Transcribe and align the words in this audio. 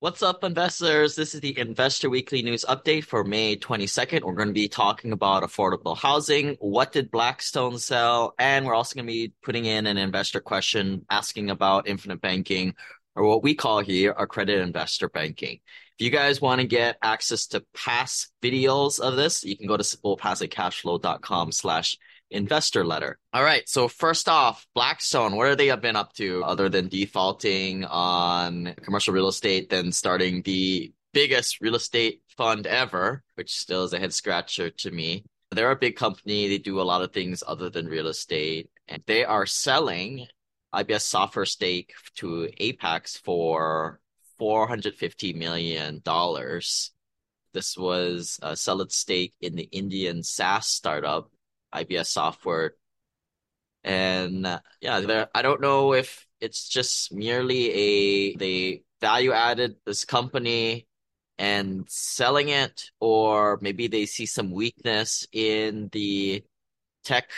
What's 0.00 0.22
up, 0.22 0.44
investors? 0.44 1.16
This 1.16 1.34
is 1.34 1.40
the 1.40 1.58
Investor 1.58 2.08
Weekly 2.08 2.40
News 2.42 2.64
Update 2.68 3.02
for 3.02 3.24
May 3.24 3.56
22nd. 3.56 4.22
We're 4.22 4.34
going 4.34 4.46
to 4.46 4.54
be 4.54 4.68
talking 4.68 5.10
about 5.10 5.42
affordable 5.42 5.96
housing. 5.96 6.56
What 6.60 6.92
did 6.92 7.10
Blackstone 7.10 7.78
sell? 7.80 8.32
And 8.38 8.64
we're 8.64 8.76
also 8.76 8.94
going 8.94 9.08
to 9.08 9.12
be 9.12 9.32
putting 9.42 9.64
in 9.64 9.88
an 9.88 9.96
investor 9.96 10.38
question 10.38 11.04
asking 11.10 11.50
about 11.50 11.88
infinite 11.88 12.20
banking, 12.20 12.74
or 13.16 13.26
what 13.26 13.42
we 13.42 13.56
call 13.56 13.80
here 13.80 14.14
accredited 14.16 14.62
investor 14.62 15.08
banking. 15.08 15.58
If 15.98 16.04
you 16.04 16.10
guys 16.10 16.40
want 16.40 16.60
to 16.60 16.66
get 16.68 16.96
access 17.02 17.48
to 17.48 17.64
past 17.74 18.30
videos 18.40 19.00
of 19.00 19.16
this, 19.16 19.42
you 19.42 19.56
can 19.56 19.66
go 19.66 19.76
to 19.76 19.82
simplepassivecashflow.com 19.82 21.50
slash 21.50 21.98
investor 22.30 22.84
letter. 22.84 23.18
All 23.32 23.42
right. 23.42 23.68
So 23.68 23.88
first 23.88 24.28
off, 24.28 24.66
Blackstone, 24.74 25.36
what 25.36 25.46
are 25.46 25.56
they 25.56 25.74
been 25.76 25.96
up 25.96 26.12
to 26.14 26.44
other 26.44 26.68
than 26.68 26.88
defaulting 26.88 27.84
on 27.84 28.74
commercial 28.82 29.14
real 29.14 29.28
estate, 29.28 29.70
then 29.70 29.92
starting 29.92 30.42
the 30.42 30.92
biggest 31.12 31.60
real 31.60 31.74
estate 31.74 32.22
fund 32.36 32.66
ever, 32.66 33.22
which 33.34 33.54
still 33.54 33.84
is 33.84 33.92
a 33.92 33.98
head 33.98 34.12
scratcher 34.12 34.70
to 34.70 34.90
me. 34.90 35.24
They're 35.50 35.70
a 35.70 35.76
big 35.76 35.96
company. 35.96 36.48
They 36.48 36.58
do 36.58 36.80
a 36.80 36.82
lot 36.82 37.02
of 37.02 37.12
things 37.12 37.42
other 37.46 37.70
than 37.70 37.86
real 37.86 38.08
estate, 38.08 38.68
and 38.86 39.02
they 39.06 39.24
are 39.24 39.46
selling 39.46 40.26
IBS 40.74 41.00
software 41.00 41.46
stake 41.46 41.94
to 42.16 42.50
Apax 42.60 43.18
for 43.18 44.00
$450 44.38 45.34
million. 45.34 46.02
This 47.54 47.78
was 47.78 48.38
a 48.42 48.54
solid 48.54 48.92
stake 48.92 49.32
in 49.40 49.56
the 49.56 49.68
Indian 49.72 50.22
SaaS 50.22 50.68
startup 50.68 51.30
IBS 51.74 52.06
software. 52.06 52.74
And 53.84 54.46
uh, 54.46 54.60
yeah, 54.80 55.26
I 55.34 55.42
don't 55.42 55.60
know 55.60 55.94
if 55.94 56.26
it's 56.40 56.68
just 56.68 57.12
merely 57.12 57.72
a 57.72 58.36
they 58.36 58.82
value 59.00 59.32
added 59.32 59.76
this 59.86 60.04
company 60.04 60.86
and 61.38 61.84
selling 61.88 62.48
it, 62.48 62.90
or 63.00 63.58
maybe 63.62 63.86
they 63.86 64.06
see 64.06 64.26
some 64.26 64.50
weakness 64.50 65.26
in 65.32 65.88
the 65.92 66.44
tech 67.04 67.30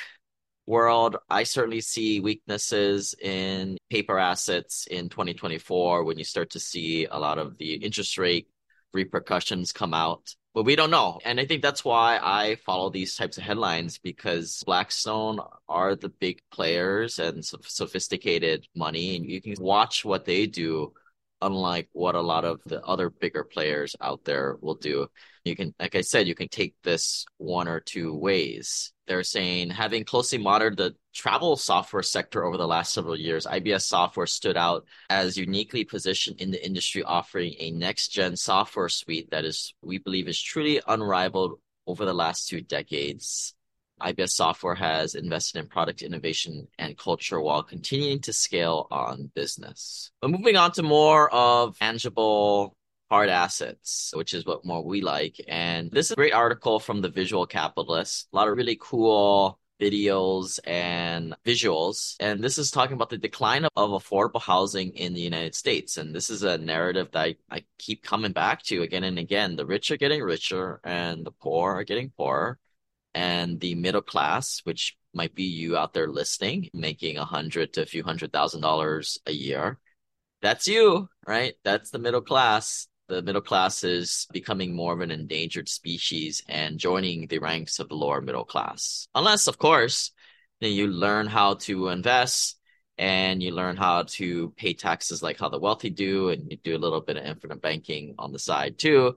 world. 0.67 1.17
I 1.29 1.43
certainly 1.43 1.81
see 1.83 2.21
weaknesses 2.21 3.15
in 3.21 3.77
paper 3.91 4.19
assets 4.19 4.87
in 4.91 5.09
2024 5.11 6.05
when 6.05 6.19
you 6.19 6.25
start 6.25 6.51
to 6.51 6.61
see 6.61 7.07
a 7.07 7.19
lot 7.19 7.39
of 7.39 7.59
the 7.59 7.75
interest 7.75 8.17
rate 8.19 8.49
repercussions 8.93 9.73
come 9.73 9.95
out 9.95 10.35
but 10.55 10.65
we 10.65 10.77
don't 10.77 10.91
know. 10.91 11.21
And 11.25 11.39
I 11.39 11.47
think 11.47 11.63
that's 11.63 11.85
why 11.85 12.19
I 12.21 12.57
follow 12.67 12.91
these 12.91 13.15
types 13.15 13.39
of 13.39 13.45
headlines 13.45 13.99
because 13.99 14.63
Blackstone 14.67 15.39
are 15.69 15.95
the 15.95 16.09
big 16.09 16.41
players 16.51 17.19
and 17.19 17.45
sophisticated 17.45 18.67
money, 18.75 19.17
and 19.17 19.25
you 19.25 19.41
can 19.41 19.55
watch 19.61 20.05
what 20.05 20.25
they 20.25 20.47
do, 20.47 20.93
unlike 21.41 21.89
what 21.93 22.17
a 22.17 22.21
lot 22.21 22.45
of 22.45 22.61
the 22.67 22.83
other 22.85 23.11
bigger 23.11 23.45
players 23.45 23.95
out 24.01 24.25
there 24.25 24.57
will 24.61 24.75
do. 24.75 25.07
You 25.45 25.55
can, 25.55 25.73
like 25.79 25.95
I 25.95 26.01
said, 26.01 26.27
you 26.27 26.35
can 26.35 26.49
take 26.49 26.75
this 26.83 27.27
one 27.39 27.69
or 27.69 27.81
two 27.81 28.15
ways. 28.15 28.93
They're 29.11 29.25
saying 29.25 29.71
having 29.71 30.05
closely 30.05 30.39
monitored 30.39 30.77
the 30.77 30.95
travel 31.13 31.57
software 31.57 32.05
sector 32.05 32.45
over 32.45 32.57
the 32.57 32.69
last 32.69 32.93
several 32.93 33.19
years, 33.19 33.45
IBS 33.45 33.83
software 33.83 34.29
stood 34.29 34.57
out 34.57 34.85
as 35.09 35.37
uniquely 35.37 35.83
positioned 35.85 36.41
in 36.41 36.53
the 36.53 36.65
industry, 36.65 37.03
offering 37.03 37.57
a 37.59 37.73
next 37.73 38.13
gen 38.13 38.37
software 38.37 38.89
suite 38.89 39.33
that 39.33 39.45
is, 39.45 39.75
we 39.83 39.99
believe, 39.99 40.29
is 40.29 40.41
truly 40.41 40.81
unrivaled 40.87 41.59
over 41.89 42.05
the 42.05 42.15
last 42.15 42.47
two 42.47 42.61
decades. 42.61 43.53
IBS 44.01 44.31
software 44.31 44.77
has 44.77 45.17
invested 45.17 45.59
in 45.59 45.67
product 45.67 46.03
innovation 46.03 46.69
and 46.79 46.97
culture 46.97 47.41
while 47.41 47.65
continuing 47.65 48.21
to 48.21 48.33
scale 48.33 48.87
on 48.93 49.33
business. 49.35 50.13
But 50.23 50.31
moving 50.31 50.55
on 50.55 50.71
to 50.75 50.85
more 50.85 51.29
of 51.35 51.77
tangible 51.81 52.77
hard 53.11 53.29
assets, 53.29 54.13
which 54.15 54.33
is 54.35 54.47
what 54.47 54.65
more 54.65 54.85
we 54.85 55.01
like. 55.01 55.37
And 55.49 55.91
this 55.91 56.07
is 56.07 56.13
a 56.13 56.17
great 56.17 56.33
article 56.33 56.79
from 56.79 57.01
the 57.01 57.09
Visual 57.09 57.45
Capitalist. 57.45 58.29
A 58.33 58.37
lot 58.37 58.49
of 58.49 58.57
really 58.57 58.79
cool 58.81 59.59
videos 59.81 60.61
and 60.65 61.35
visuals. 61.45 62.15
And 62.21 62.45
this 62.45 62.59
is 62.59 62.71
talking 62.71 62.95
about 62.95 63.11
the 63.11 63.19
decline 63.19 63.65
of, 63.65 63.91
affordable 63.91 64.41
housing 64.41 64.91
in 64.91 65.15
the 65.15 65.21
United 65.21 65.55
States. 65.55 65.97
And 65.97 66.15
this 66.15 66.31
is 66.31 66.43
a 66.43 66.59
narrative 66.59 67.09
that 67.13 67.21
I, 67.21 67.37
I 67.51 67.65
keep 67.79 68.05
coming 68.05 68.33
back 68.33 68.63
to 68.65 68.83
again 68.83 69.05
and 69.05 69.19
again. 69.19 69.57
The 69.57 69.67
rich 69.67 69.91
are 69.91 69.97
getting 69.97 70.23
richer 70.23 70.81
and 70.85 71.25
the 71.25 71.33
poor 71.33 71.73
are 71.73 71.85
getting 71.85 72.11
poorer. 72.11 72.59
And 73.13 73.59
the 73.59 73.75
middle 73.75 74.03
class, 74.03 74.61
which 74.63 74.97
might 75.13 75.35
be 75.35 75.45
you 75.45 75.77
out 75.77 75.95
there 75.95 76.07
listening, 76.07 76.71
making 76.73 77.17
a 77.17 77.25
hundred 77.25 77.73
to 77.73 77.83
a 77.83 77.87
few 77.87 78.05
hundred 78.05 78.33
thousand 78.33 78.61
dollars 78.61 79.19
a 79.27 79.33
year. 79.33 79.81
That's 80.43 80.69
you, 80.69 81.09
right? 81.27 81.55
That's 81.65 81.91
the 81.91 81.99
middle 81.99 82.21
class 82.21 82.87
the 83.11 83.23
middle 83.23 83.43
class 83.43 83.85
is 83.85 84.27
becoming 84.33 84.75
more 84.75 84.95
of 84.95 85.01
an 85.01 85.11
endangered 85.11 85.69
species 85.69 86.43
and 86.49 86.79
joining 86.79 87.27
the 87.27 87.39
ranks 87.39 87.79
of 87.79 87.89
the 87.89 87.97
lower 87.97 88.21
middle 88.21 88.45
class. 88.45 89.09
Unless, 89.15 89.49
of 89.49 89.59
course, 89.59 90.13
you 90.61 90.87
learn 90.87 91.27
how 91.27 91.55
to 91.55 91.89
invest 91.89 92.57
and 92.97 93.43
you 93.43 93.51
learn 93.51 93.77
how 93.77 94.05
to 94.05 94.51
pay 94.57 94.75
taxes 94.75 95.23
like 95.23 95.39
how 95.39 95.49
the 95.49 95.59
wealthy 95.59 95.91
do, 95.91 96.29
and 96.29 96.51
you 96.51 96.57
do 96.57 96.77
a 96.77 96.79
little 96.79 97.01
bit 97.01 97.17
of 97.17 97.25
infinite 97.25 97.61
banking 97.61 98.15
on 98.19 98.33
the 98.33 98.39
side 98.39 98.79
too. 98.79 99.17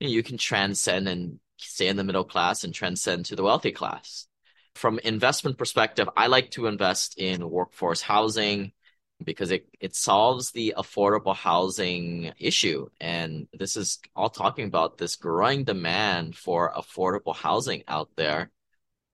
You 0.00 0.22
can 0.22 0.38
transcend 0.38 1.08
and 1.08 1.40
stay 1.58 1.88
in 1.88 1.96
the 1.96 2.04
middle 2.04 2.24
class 2.24 2.64
and 2.64 2.72
transcend 2.72 3.26
to 3.26 3.36
the 3.36 3.42
wealthy 3.42 3.72
class. 3.72 4.26
From 4.74 4.98
investment 5.00 5.58
perspective, 5.58 6.08
I 6.16 6.28
like 6.28 6.52
to 6.52 6.66
invest 6.66 7.18
in 7.18 7.48
workforce 7.48 8.02
housing 8.02 8.72
because 9.22 9.50
it, 9.50 9.66
it 9.80 9.94
solves 9.94 10.50
the 10.50 10.74
affordable 10.76 11.34
housing 11.34 12.32
issue. 12.38 12.88
And 13.00 13.46
this 13.52 13.76
is 13.76 13.98
all 14.16 14.30
talking 14.30 14.66
about 14.66 14.98
this 14.98 15.16
growing 15.16 15.64
demand 15.64 16.36
for 16.36 16.72
affordable 16.72 17.34
housing 17.34 17.84
out 17.86 18.10
there. 18.16 18.50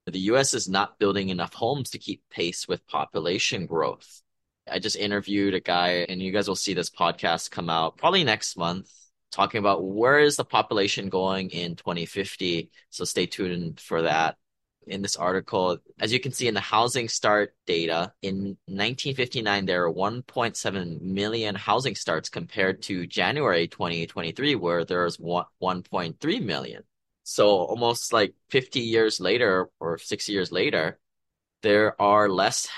The 0.07 0.21
US 0.21 0.55
is 0.55 0.69
not 0.69 0.99
building 0.99 1.29
enough 1.29 1.55
homes 1.55 1.91
to 1.91 1.99
keep 1.99 2.23
pace 2.31 2.67
with 2.67 2.87
population 2.87 3.67
growth. 3.67 4.23
I 4.71 4.79
just 4.79 4.97
interviewed 4.97 5.55
a 5.55 5.61
guy, 5.61 6.07
and 6.09 6.21
you 6.21 6.33
guys 6.33 6.49
will 6.49 6.57
see 6.57 6.75
this 6.75 6.91
podcast 6.91 7.51
come 7.51 7.69
out 7.71 7.97
probably 7.97 8.25
next 8.25 8.57
month, 8.57 8.91
talking 9.31 9.59
about 9.59 9.85
where 9.85 10.19
is 10.19 10.37
the 10.37 10.45
population 10.45 11.09
going 11.09 11.51
in 11.51 11.77
2050. 11.77 12.71
So 12.91 13.05
stay 13.05 13.27
tuned 13.27 13.81
for 13.81 14.03
that 14.03 14.37
in 14.87 15.03
this 15.03 15.17
article. 15.17 15.79
As 16.01 16.13
you 16.13 16.21
can 16.21 16.33
see 16.33 16.49
in 16.49 16.55
the 16.55 16.61
housing 16.61 17.09
start 17.09 17.55
data, 17.67 18.13
in 18.23 18.57
1959, 18.67 19.67
there 19.67 19.89
were 19.89 19.95
1.7 19.95 21.01
million 21.01 21.55
housing 21.55 21.95
starts 21.95 22.29
compared 22.29 22.83
to 22.83 23.07
January 23.07 23.69
2023, 23.69 24.55
where 24.55 24.85
there 24.85 25.05
was 25.05 25.19
1.3 25.19 26.43
million. 26.43 26.83
So 27.23 27.49
almost 27.49 28.13
like 28.13 28.35
50 28.49 28.81
years 28.81 29.21
later 29.21 29.69
or 29.79 29.99
60 29.99 30.33
years 30.33 30.51
later, 30.51 30.99
there 31.63 32.01
are 32.01 32.29
less 32.29 32.69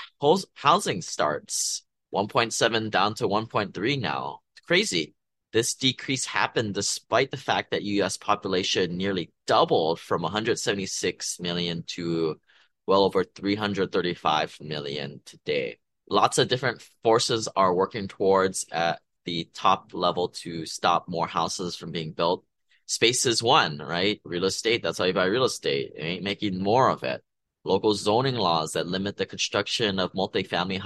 housing 0.53 1.01
starts, 1.01 1.83
1.7 2.13 2.91
down 2.91 3.15
to 3.15 3.27
1.3 3.27 4.01
now. 4.01 4.41
It's 4.55 4.65
crazy. 4.65 5.15
This 5.53 5.75
decrease 5.75 6.25
happened 6.25 6.73
despite 6.73 7.29
the 7.29 7.37
fact 7.37 7.71
that 7.71 7.83
US 7.83 8.17
population 8.17 8.97
nearly 8.97 9.31
doubled 9.45 9.99
from 9.99 10.23
176 10.23 11.39
million 11.39 11.83
to 11.89 12.39
well 12.87 13.03
over 13.03 13.23
335 13.23 14.57
million 14.61 15.21
today. 15.25 15.77
Lots 16.09 16.39
of 16.39 16.47
different 16.47 16.81
forces 17.03 17.47
are 17.55 17.73
working 17.73 18.07
towards 18.07 18.65
at 18.71 18.99
the 19.25 19.47
top 19.53 19.93
level 19.93 20.29
to 20.29 20.65
stop 20.65 21.07
more 21.07 21.27
houses 21.27 21.75
from 21.75 21.91
being 21.91 22.13
built. 22.13 22.43
Space 22.87 23.27
is 23.27 23.43
one, 23.43 23.77
right? 23.77 24.19
Real 24.25 24.45
estate, 24.45 24.81
that's 24.81 24.97
how 24.97 25.05
you 25.05 25.13
buy 25.13 25.25
real 25.25 25.45
estate. 25.45 25.93
It 25.95 26.01
ain't 26.01 26.23
making 26.23 26.61
more 26.61 26.89
of 26.89 27.03
it. 27.03 27.23
Local 27.63 27.93
zoning 27.93 28.35
laws 28.35 28.73
that 28.73 28.87
limit 28.87 29.17
the 29.17 29.25
construction 29.27 29.99
of 29.99 30.13
multifamily 30.13 30.79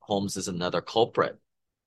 homes 0.00 0.36
is 0.36 0.46
another 0.46 0.80
culprit 0.80 1.41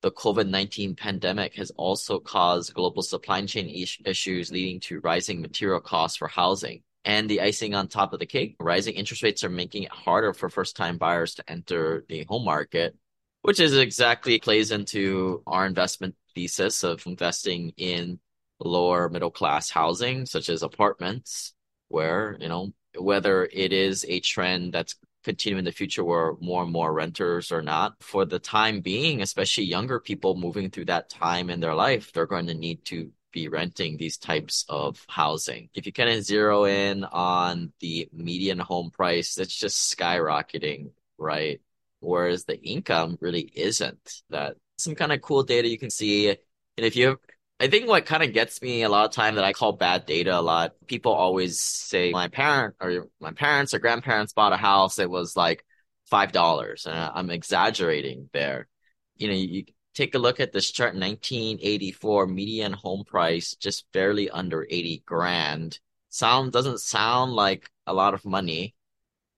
the 0.05 0.11
COVID-19 0.11 0.95
pandemic 0.95 1.55
has 1.55 1.71
also 1.71 2.19
caused 2.19 2.75
global 2.75 3.01
supply 3.01 3.43
chain 3.47 3.67
issues 4.05 4.51
leading 4.51 4.79
to 4.81 4.99
rising 4.99 5.41
material 5.41 5.79
costs 5.79 6.15
for 6.15 6.27
housing. 6.27 6.83
And 7.03 7.27
the 7.27 7.41
icing 7.41 7.73
on 7.73 7.87
top 7.87 8.13
of 8.13 8.19
the 8.19 8.27
cake, 8.27 8.55
rising 8.59 8.93
interest 8.93 9.23
rates 9.23 9.43
are 9.43 9.49
making 9.49 9.81
it 9.81 9.91
harder 9.91 10.31
for 10.31 10.47
first-time 10.47 10.99
buyers 10.99 11.33
to 11.35 11.49
enter 11.49 12.05
the 12.07 12.23
home 12.29 12.45
market, 12.45 12.95
which 13.41 13.59
is 13.59 13.75
exactly 13.75 14.37
plays 14.37 14.69
into 14.69 15.41
our 15.47 15.65
investment 15.65 16.13
thesis 16.35 16.83
of 16.83 17.03
investing 17.07 17.73
in 17.75 18.19
lower 18.59 19.09
middle 19.09 19.31
class 19.31 19.71
housing, 19.71 20.27
such 20.27 20.49
as 20.49 20.61
apartments, 20.61 21.55
where, 21.87 22.37
you 22.39 22.47
know, 22.47 22.71
whether 22.95 23.43
it 23.51 23.73
is 23.73 24.05
a 24.07 24.19
trend 24.19 24.71
that's 24.71 24.97
continue 25.25 25.57
in 25.57 25.65
the 25.65 25.71
future 25.71 26.03
where 26.05 26.35
more 26.39 26.63
and 26.63 26.71
more 26.71 26.93
renters 26.93 27.51
are 27.51 27.61
not. 27.61 28.01
For 28.01 28.23
the 28.23 28.39
time 28.39 28.79
being, 28.79 29.21
especially 29.21 29.65
younger 29.65 29.99
people 29.99 30.37
moving 30.37 30.69
through 30.69 30.85
that 30.85 31.09
time 31.09 31.49
in 31.49 31.59
their 31.59 31.75
life, 31.75 32.13
they're 32.13 32.25
going 32.25 32.47
to 32.47 32.53
need 32.53 32.85
to 32.85 33.11
be 33.33 33.49
renting 33.49 33.97
these 33.97 34.17
types 34.17 34.63
of 34.69 35.05
housing. 35.09 35.69
If 35.73 35.85
you 35.85 35.91
kind 35.91 36.09
of 36.09 36.23
zero 36.23 36.63
in 36.63 37.03
on 37.03 37.73
the 37.81 38.07
median 38.13 38.59
home 38.59 38.91
price, 38.91 39.35
that's 39.35 39.53
just 39.53 39.97
skyrocketing, 39.97 40.91
right? 41.17 41.59
Whereas 41.99 42.45
the 42.45 42.57
income 42.61 43.17
really 43.19 43.51
isn't. 43.53 44.21
That 44.29 44.55
some 44.77 44.95
kind 44.95 45.11
of 45.11 45.21
cool 45.21 45.43
data 45.43 45.67
you 45.67 45.77
can 45.77 45.89
see. 45.89 46.29
And 46.29 46.37
if 46.77 46.95
you 46.95 47.19
I 47.59 47.67
think 47.67 47.87
what 47.87 48.05
kind 48.05 48.21
of 48.21 48.33
gets 48.33 48.61
me 48.61 48.83
a 48.83 48.89
lot 48.89 49.05
of 49.05 49.11
time 49.11 49.35
that 49.35 49.45
I 49.45 49.53
call 49.53 49.71
bad 49.71 50.05
data 50.05 50.37
a 50.37 50.41
lot, 50.41 50.73
people 50.87 51.13
always 51.13 51.61
say 51.61 52.11
my 52.11 52.27
parent 52.27 52.75
or 52.81 53.07
my 53.19 53.31
parents 53.31 53.73
or 53.73 53.79
grandparents 53.79 54.33
bought 54.33 54.51
a 54.51 54.57
house, 54.57 54.99
it 54.99 55.09
was 55.09 55.37
like 55.37 55.65
five 56.07 56.31
dollars. 56.33 56.85
And 56.85 56.95
I'm 56.95 57.29
exaggerating 57.29 58.29
there. 58.33 58.67
You 59.15 59.27
know, 59.29 59.33
you 59.33 59.63
take 59.93 60.15
a 60.15 60.19
look 60.19 60.41
at 60.41 60.51
this 60.51 60.69
chart, 60.69 60.95
1984 60.95 62.27
median 62.27 62.73
home 62.73 63.05
price, 63.05 63.55
just 63.55 63.89
barely 63.93 64.29
under 64.29 64.67
80 64.69 65.03
grand. 65.05 65.79
Sound 66.09 66.51
doesn't 66.51 66.81
sound 66.81 67.33
like 67.33 67.69
a 67.87 67.93
lot 67.93 68.13
of 68.13 68.25
money, 68.25 68.75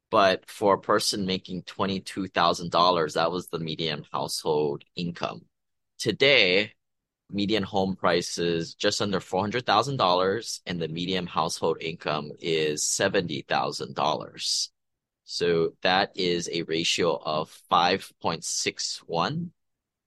but 0.10 0.50
for 0.50 0.76
a 0.76 0.82
person 0.82 1.26
making 1.26 1.64
$22,000, 1.64 3.14
that 3.14 3.32
was 3.32 3.48
the 3.48 3.60
median 3.60 4.06
household 4.12 4.84
income. 4.96 5.46
Today, 6.00 6.74
median 7.30 7.64
home 7.64 7.96
price 7.96 8.38
is 8.38 8.74
just 8.74 9.02
under 9.02 9.20
$400,000 9.20 10.60
and 10.66 10.82
the 10.82 10.88
median 10.88 11.28
household 11.28 11.78
income 11.82 12.32
is 12.40 12.84
$70,000. 12.84 14.70
So 15.26 15.74
that 15.82 16.12
is 16.16 16.50
a 16.52 16.62
ratio 16.64 17.18
of 17.22 17.52
5.61, 17.70 19.50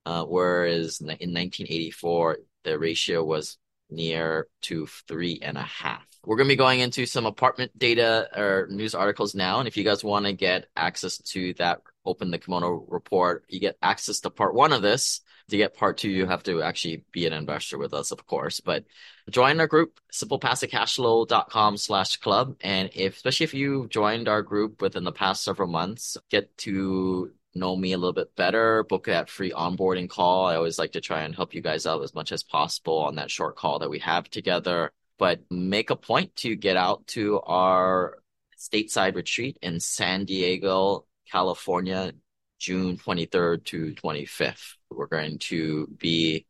uh, 0.06 0.24
whereas 0.24 1.00
in 1.00 1.06
1984, 1.08 2.38
the 2.64 2.78
ratio 2.78 3.22
was 3.22 3.58
near 3.90 4.46
to 4.62 4.86
three 5.08 5.38
and 5.42 5.58
a 5.58 5.62
half. 5.62 6.06
We're 6.24 6.36
going 6.36 6.48
to 6.48 6.52
be 6.52 6.56
going 6.56 6.80
into 6.80 7.06
some 7.06 7.26
apartment 7.26 7.78
data 7.78 8.28
or 8.34 8.66
news 8.70 8.94
articles 8.94 9.34
now. 9.34 9.58
And 9.58 9.68
if 9.68 9.76
you 9.76 9.84
guys 9.84 10.04
want 10.04 10.26
to 10.26 10.32
get 10.32 10.66
access 10.76 11.18
to 11.18 11.54
that, 11.54 11.80
open 12.04 12.30
the 12.30 12.38
kimono 12.38 12.84
report, 12.88 13.44
you 13.48 13.60
get 13.60 13.76
access 13.82 14.20
to 14.20 14.30
part 14.30 14.54
one 14.54 14.72
of 14.72 14.82
this. 14.82 15.20
To 15.50 15.56
get 15.56 15.76
part 15.76 15.98
two, 15.98 16.10
you 16.10 16.26
have 16.26 16.44
to 16.44 16.62
actually 16.62 17.04
be 17.10 17.26
an 17.26 17.32
investor 17.32 17.76
with 17.76 17.92
us, 17.92 18.12
of 18.12 18.24
course. 18.26 18.60
But 18.60 18.84
join 19.28 19.58
our 19.58 19.66
group, 19.66 19.98
simplepassivecashflow.com 20.12 21.76
slash 21.76 22.16
club. 22.18 22.56
And 22.60 22.90
if, 22.94 23.16
especially 23.16 23.44
if 23.44 23.54
you 23.54 23.88
joined 23.88 24.28
our 24.28 24.42
group 24.42 24.80
within 24.80 25.02
the 25.02 25.12
past 25.12 25.42
several 25.42 25.68
months, 25.68 26.16
get 26.30 26.56
to 26.58 27.32
know 27.54 27.74
me 27.74 27.92
a 27.92 27.98
little 27.98 28.12
bit 28.12 28.36
better, 28.36 28.84
book 28.84 29.06
that 29.06 29.28
free 29.28 29.50
onboarding 29.50 30.08
call. 30.08 30.46
I 30.46 30.54
always 30.54 30.78
like 30.78 30.92
to 30.92 31.00
try 31.00 31.22
and 31.22 31.34
help 31.34 31.52
you 31.52 31.60
guys 31.60 31.84
out 31.84 32.02
as 32.02 32.14
much 32.14 32.30
as 32.30 32.44
possible 32.44 32.98
on 32.98 33.16
that 33.16 33.30
short 33.30 33.56
call 33.56 33.80
that 33.80 33.90
we 33.90 33.98
have 33.98 34.30
together. 34.30 34.92
But 35.18 35.40
make 35.50 35.90
a 35.90 35.96
point 35.96 36.36
to 36.36 36.54
get 36.54 36.76
out 36.76 37.08
to 37.08 37.40
our 37.40 38.22
stateside 38.56 39.16
retreat 39.16 39.58
in 39.62 39.80
San 39.80 40.26
Diego, 40.26 41.06
California, 41.30 42.12
June 42.60 42.96
23rd 42.96 43.64
to 43.64 43.94
25th. 43.94 44.74
We're 44.90 45.06
going 45.06 45.38
to 45.40 45.88
be 45.98 46.46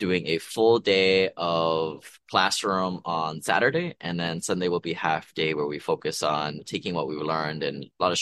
doing 0.00 0.26
a 0.26 0.38
full 0.38 0.80
day 0.80 1.30
of 1.36 2.18
classroom 2.28 3.02
on 3.04 3.42
Saturday, 3.42 3.94
and 4.00 4.18
then 4.18 4.40
Sunday 4.40 4.68
will 4.68 4.80
be 4.80 4.94
half 4.94 5.32
day 5.34 5.54
where 5.54 5.66
we 5.66 5.78
focus 5.78 6.24
on 6.24 6.62
taking 6.66 6.94
what 6.94 7.06
we've 7.06 7.20
learned 7.20 7.62
and 7.62 7.84
a 7.84 8.02
lot 8.02 8.10
of 8.10 8.18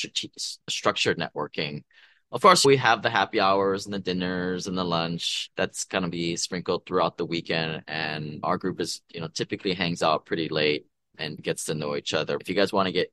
structured 0.69 1.19
networking 1.19 1.85
of 2.31 2.43
course, 2.43 2.64
we 2.64 2.76
have 2.76 3.02
the 3.02 3.08
happy 3.08 3.40
hours 3.40 3.87
and 3.87 3.94
the 3.94 3.99
dinners 3.99 4.67
and 4.67 4.76
the 4.76 4.85
lunch 4.85 5.50
that's 5.56 5.85
going 5.85 6.05
to 6.05 6.11
be 6.11 6.37
sprinkled 6.37 6.85
throughout 6.85 7.17
the 7.17 7.25
weekend. 7.25 7.85
And 7.88 8.40
our 8.43 8.58
group 8.58 8.81
is, 8.81 9.00
you 9.14 9.20
know, 9.20 9.29
typically 9.29 9.73
hangs 9.73 10.02
out 10.02 10.26
pretty 10.26 10.49
late 10.50 10.87
and 11.17 11.43
gets 11.43 11.64
to 11.64 11.75
know 11.75 11.96
each 11.96 12.12
other. 12.12 12.37
If 12.38 12.49
you 12.49 12.55
guys 12.55 12.73
want 12.73 12.87
to 12.87 12.93
get, 12.93 13.11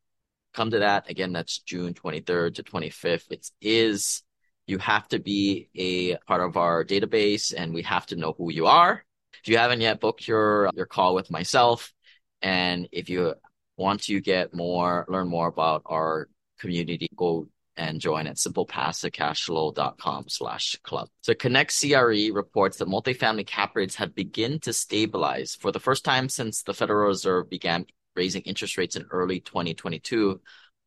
come 0.56 0.72
to 0.72 0.80
that, 0.80 1.10
again, 1.10 1.34
that's 1.34 1.60
June 1.60 1.94
23rd 1.94 2.56
to 2.56 2.64
25th. 2.64 3.32
It 3.32 3.50
is, 3.62 4.24
you 4.68 4.78
have 4.80 5.08
to 5.10 5.20
be 5.20 5.70
a 5.76 6.18
part 6.28 6.42
of 6.42 6.58
our 6.58 6.84
database 6.84 7.54
and 7.56 7.74
we 7.74 7.84
have 7.84 8.06
to 8.08 8.16
know 8.16 8.34
who 8.38 8.52
you 8.52 8.68
are. 8.68 9.04
If 9.44 9.50
you 9.50 9.58
haven't 9.58 9.82
yet 9.82 10.00
booked 10.00 10.28
your, 10.28 10.70
your 10.74 10.86
call 10.86 11.14
with 11.14 11.30
myself, 11.30 11.94
and 12.42 12.88
if 12.92 13.10
you 13.10 13.36
want 13.78 14.04
to 14.04 14.22
get 14.22 14.54
more, 14.54 15.06
learn 15.10 15.28
more 15.28 15.48
about 15.48 15.84
our 15.86 16.30
community, 16.60 17.08
go 17.16 17.48
and 17.78 18.00
join 18.00 18.28
at 18.28 18.38
simplepassivecashflow.com 18.38 20.26
slash 20.30 20.78
club. 20.84 21.10
So 21.22 21.34
Connect 21.34 21.78
CRE 21.78 22.32
reports 22.34 22.78
that 22.78 22.88
multifamily 22.88 23.46
cap 23.46 23.76
rates 23.76 23.96
have 23.96 24.16
begun 24.16 24.60
to 24.60 24.72
stabilize 24.72 25.56
for 25.56 25.72
the 25.72 25.80
first 25.80 26.06
time 26.06 26.30
since 26.30 26.64
the 26.64 26.74
Federal 26.74 27.08
Reserve 27.08 27.50
began 27.50 27.86
raising 28.16 28.42
interest 28.44 28.78
rates 28.78 28.96
in 28.96 29.06
early 29.12 29.40
2022. 29.40 30.42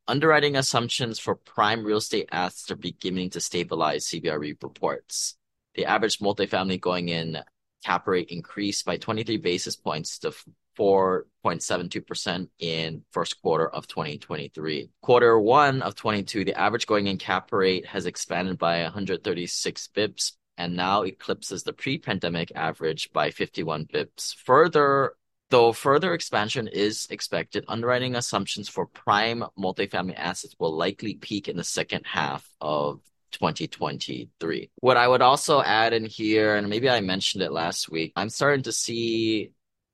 Underwriting 0.07 0.55
assumptions 0.55 1.19
for 1.19 1.35
prime 1.35 1.83
real 1.83 1.97
estate 1.97 2.29
assets 2.31 2.71
are 2.71 2.75
beginning 2.75 3.29
to 3.31 3.39
stabilize, 3.39 4.07
CBRE 4.07 4.61
reports. 4.61 5.35
The 5.75 5.85
average 5.85 6.19
multifamily 6.19 6.81
going 6.81 7.09
in 7.09 7.39
cap 7.85 8.07
rate 8.07 8.29
increased 8.29 8.85
by 8.85 8.97
23 8.97 9.37
basis 9.37 9.75
points 9.75 10.19
to 10.19 10.33
4.72% 10.77 12.47
in 12.59 13.03
first 13.11 13.41
quarter 13.41 13.69
of 13.69 13.87
2023. 13.87 14.89
Quarter 15.01 15.39
one 15.39 15.81
of 15.81 15.95
22, 15.95 16.45
the 16.45 16.59
average 16.59 16.87
going 16.87 17.07
in 17.07 17.17
cap 17.17 17.51
rate 17.51 17.85
has 17.85 18.05
expanded 18.05 18.57
by 18.57 18.83
136 18.83 19.89
bips 19.93 20.33
and 20.57 20.75
now 20.75 21.03
eclipses 21.03 21.63
the 21.63 21.73
pre-pandemic 21.73 22.51
average 22.55 23.11
by 23.13 23.31
51 23.31 23.85
bips. 23.85 24.35
Further, 24.45 25.13
though 25.49 25.71
further 25.71 26.13
expansion 26.13 26.67
is 26.67 27.07
expected, 27.09 27.65
underwriting 27.67 28.15
assumptions 28.15 28.69
for 28.69 28.85
prime 28.85 29.43
multifamily 29.57 30.15
assets 30.15 30.55
will 30.59 30.75
likely 30.75 31.15
peak 31.15 31.47
in 31.47 31.57
the 31.57 31.63
second 31.63 32.05
half 32.05 32.47
of 32.61 33.01
2023. 33.31 34.69
What 34.77 34.97
I 34.97 35.07
would 35.07 35.21
also 35.21 35.61
add 35.61 35.93
in 35.93 36.05
here, 36.05 36.55
and 36.55 36.69
maybe 36.69 36.89
I 36.89 37.01
mentioned 37.01 37.43
it 37.43 37.51
last 37.51 37.89
week, 37.89 38.13
I'm 38.15 38.29
starting 38.29 38.63
to 38.63 38.71
see 38.71 39.51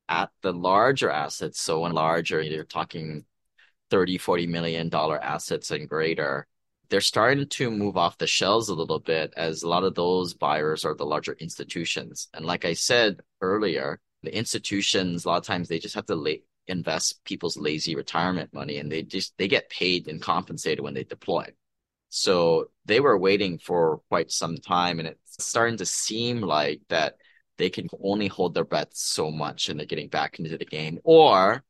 at 0.08 0.30
the 0.42 0.54
larger 0.54 1.10
assets. 1.10 1.62
So 1.62 1.82
when 1.82 1.94
larger, 1.94 2.42
you're 2.42 2.64
talking 2.64 3.26
30, 3.90 4.18
40 4.18 4.48
million 4.48 4.90
dollar 4.90 5.22
assets 5.22 5.72
and 5.72 5.90
greater, 5.90 6.48
they're 6.90 7.02
starting 7.02 7.48
to 7.48 7.72
move 7.72 7.98
off 7.98 8.18
the 8.18 8.28
shelves 8.28 8.70
a 8.70 8.76
little 8.76 9.00
bit 9.00 9.34
as 9.36 9.64
a 9.64 9.68
lot 9.68 9.84
of 9.84 9.96
those 9.96 10.34
buyers 10.34 10.86
are 10.86 10.94
the 10.94 11.06
larger 11.06 11.34
institutions. 11.34 12.28
And 12.34 12.46
like 12.46 12.66
I 12.66 12.74
said 12.74 13.22
earlier, 13.42 14.00
the 14.26 14.36
institutions, 14.36 15.26
a 15.26 15.30
lot 15.30 15.38
of 15.38 15.46
times 15.46 15.68
they 15.68 15.80
just 15.80 15.96
have 15.96 16.06
to 16.08 16.16
la- 16.16 16.32
invest 16.68 17.24
people's 17.26 17.58
lazy 17.58 17.96
retirement 17.96 18.54
money 18.54 18.78
and 18.78 18.92
they 18.92 19.04
just, 19.04 19.38
they 19.38 19.48
get 19.48 19.70
paid 19.70 20.08
and 20.08 20.22
compensated 20.22 20.82
when 20.82 20.94
they 20.94 21.04
deploy. 21.04 21.46
So 22.10 22.70
they 22.86 23.00
were 23.00 23.18
waiting 23.18 23.58
for 23.58 24.02
quite 24.10 24.32
some 24.32 24.58
time 24.58 25.00
and 25.00 25.08
it's 25.08 25.44
starting 25.44 25.78
to 25.78 25.86
seem 25.86 26.42
like 26.42 26.82
that 26.90 27.18
they 27.58 27.70
can 27.70 27.88
only 28.02 28.28
hold 28.28 28.54
their 28.54 28.66
breath 28.66 28.90
so 28.94 29.32
much 29.32 29.70
and 29.70 29.80
they're 29.80 29.88
getting 29.88 30.10
back 30.10 30.40
into 30.40 30.58
the 30.58 30.66
game. 30.66 31.00
Or 31.04 31.64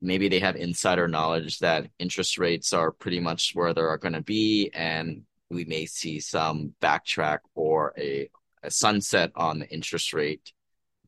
maybe 0.00 0.28
they 0.28 0.40
have 0.40 0.56
insider 0.56 1.08
knowledge 1.08 1.58
that 1.60 1.88
interest 1.98 2.38
rates 2.38 2.72
are 2.72 2.92
pretty 2.92 3.20
much 3.20 3.52
where 3.54 3.72
they 3.74 3.80
are 3.80 3.98
going 3.98 4.12
to 4.14 4.22
be 4.22 4.70
and 4.74 5.22
we 5.50 5.64
may 5.64 5.86
see 5.86 6.20
some 6.20 6.74
backtrack 6.80 7.38
or 7.54 7.94
a, 7.98 8.28
a 8.62 8.70
sunset 8.70 9.32
on 9.34 9.60
the 9.60 9.68
interest 9.68 10.12
rate 10.12 10.52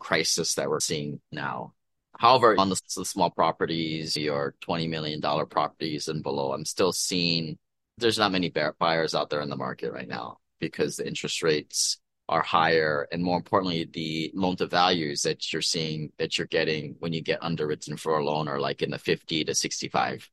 crisis 0.06 0.54
that 0.54 0.70
we're 0.70 0.78
seeing 0.78 1.20
now. 1.32 1.72
However, 2.16 2.54
on 2.58 2.68
the, 2.68 2.80
the 2.96 3.04
small 3.04 3.28
properties, 3.28 4.16
your 4.16 4.54
$20 4.64 4.88
million 4.88 5.20
properties 5.20 6.06
and 6.06 6.22
below, 6.22 6.52
I'm 6.52 6.64
still 6.64 6.92
seeing 6.92 7.58
there's 7.98 8.18
not 8.18 8.30
many 8.30 8.52
buyers 8.78 9.16
out 9.16 9.30
there 9.30 9.40
in 9.40 9.50
the 9.50 9.56
market 9.56 9.92
right 9.92 10.06
now 10.06 10.38
because 10.60 10.96
the 10.96 11.08
interest 11.08 11.42
rates 11.42 11.98
are 12.28 12.42
higher. 12.42 13.08
And 13.10 13.20
more 13.20 13.36
importantly 13.36 13.88
the 13.92 14.30
loan 14.32 14.54
to 14.56 14.68
values 14.68 15.22
that 15.22 15.52
you're 15.52 15.60
seeing 15.60 16.12
that 16.18 16.38
you're 16.38 16.46
getting 16.46 16.94
when 17.00 17.12
you 17.12 17.20
get 17.20 17.42
underwritten 17.42 17.96
for 17.96 18.16
a 18.16 18.24
loan 18.24 18.46
are 18.46 18.60
like 18.60 18.82
in 18.82 18.92
the 18.92 18.98
50 18.98 19.44
to 19.44 19.54
65 19.56 20.30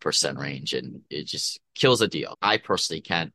percent 0.00 0.38
range. 0.38 0.74
And 0.74 1.00
it 1.10 1.26
just 1.26 1.58
kills 1.74 2.02
a 2.02 2.08
deal. 2.08 2.36
I 2.40 2.58
personally 2.58 3.00
can't 3.00 3.32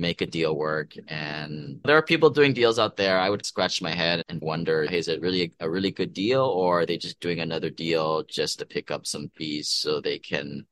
make 0.00 0.20
a 0.22 0.26
deal 0.26 0.56
work. 0.56 0.94
And 1.08 1.80
there 1.84 1.96
are 1.96 2.02
people 2.02 2.30
doing 2.30 2.52
deals 2.54 2.78
out 2.78 2.96
there. 2.96 3.20
I 3.20 3.30
would 3.30 3.44
scratch 3.44 3.82
my 3.82 3.94
head 3.94 4.24
and 4.28 4.40
wonder 4.40 4.86
hey, 4.86 4.98
is 4.98 5.08
it 5.08 5.20
really 5.20 5.52
a 5.60 5.70
really 5.70 5.90
good 5.90 6.12
deal 6.12 6.42
or 6.42 6.80
are 6.80 6.86
they 6.86 6.96
just 6.96 7.20
doing 7.20 7.40
another 7.40 7.70
deal 7.70 8.24
just 8.24 8.58
to 8.58 8.66
pick 8.66 8.90
up 8.90 9.06
some 9.06 9.30
fees 9.36 9.68
so 9.68 10.00
they 10.00 10.18
can 10.18 10.66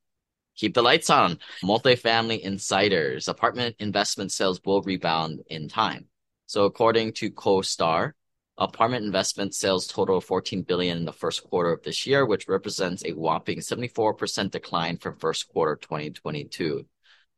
keep 0.57 0.75
the 0.75 0.83
lights 0.83 1.11
on? 1.11 1.39
Multifamily 1.63 2.41
insiders 2.41 3.29
apartment 3.29 3.77
investment 3.79 4.33
sales 4.33 4.61
will 4.65 4.83
rebound 4.83 5.41
in 5.49 5.69
time. 5.69 6.07
So 6.47 6.65
according 6.65 7.13
to 7.15 7.31
CoStar, 7.31 8.13
apartment 8.57 9.05
investment 9.05 9.55
sales 9.55 9.87
total 9.87 10.21
14 10.21 10.63
billion 10.63 10.99
in 10.99 11.05
the 11.05 11.13
first 11.13 11.45
quarter 11.45 11.73
of 11.73 11.83
this 11.83 12.07
year, 12.07 12.27
which 12.27 12.49
represents 12.49 13.05
a 13.05 13.13
whopping 13.13 13.59
74% 13.59 14.51
decline 14.51 14.97
from 14.97 15.17
first 15.17 15.49
quarter 15.49 15.77
2022. 15.77 16.87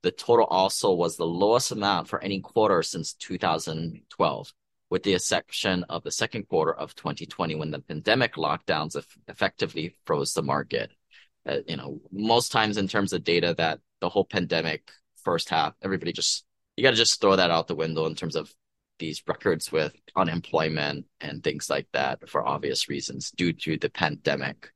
The 0.02 0.10
total 0.10 0.46
also 0.46 0.92
was 0.92 1.16
the 1.16 1.26
lowest 1.26 1.72
amount 1.72 2.08
for 2.08 2.22
any 2.22 2.40
quarter 2.40 2.82
since 2.82 3.12
2012, 3.14 4.52
with 4.88 5.02
the 5.02 5.14
exception 5.14 5.84
of 5.84 6.02
the 6.02 6.10
second 6.10 6.48
quarter 6.48 6.72
of 6.72 6.94
2020 6.94 7.54
when 7.54 7.70
the 7.70 7.80
pandemic 7.80 8.34
lockdowns 8.34 8.96
effectively 9.28 9.96
froze 10.06 10.32
the 10.32 10.42
market. 10.42 10.90
Uh, 11.46 11.58
you 11.66 11.76
know, 11.76 12.00
most 12.10 12.52
times 12.52 12.76
in 12.76 12.88
terms 12.88 13.12
of 13.12 13.24
data 13.24 13.54
that 13.56 13.80
the 14.00 14.08
whole 14.08 14.24
pandemic 14.24 14.90
first 15.22 15.48
half, 15.50 15.74
everybody 15.82 16.12
just 16.12 16.44
you 16.76 16.82
got 16.82 16.90
to 16.90 16.96
just 16.96 17.20
throw 17.20 17.36
that 17.36 17.50
out 17.50 17.68
the 17.68 17.74
window 17.74 18.06
in 18.06 18.14
terms 18.14 18.36
of 18.36 18.54
these 18.98 19.22
records 19.26 19.70
with 19.72 19.94
unemployment 20.16 21.06
and 21.20 21.42
things 21.42 21.68
like 21.68 21.86
that 21.92 22.28
for 22.28 22.46
obvious 22.46 22.88
reasons 22.88 23.30
due 23.30 23.52
to 23.52 23.76
the 23.76 23.90
pandemic. 23.90 24.72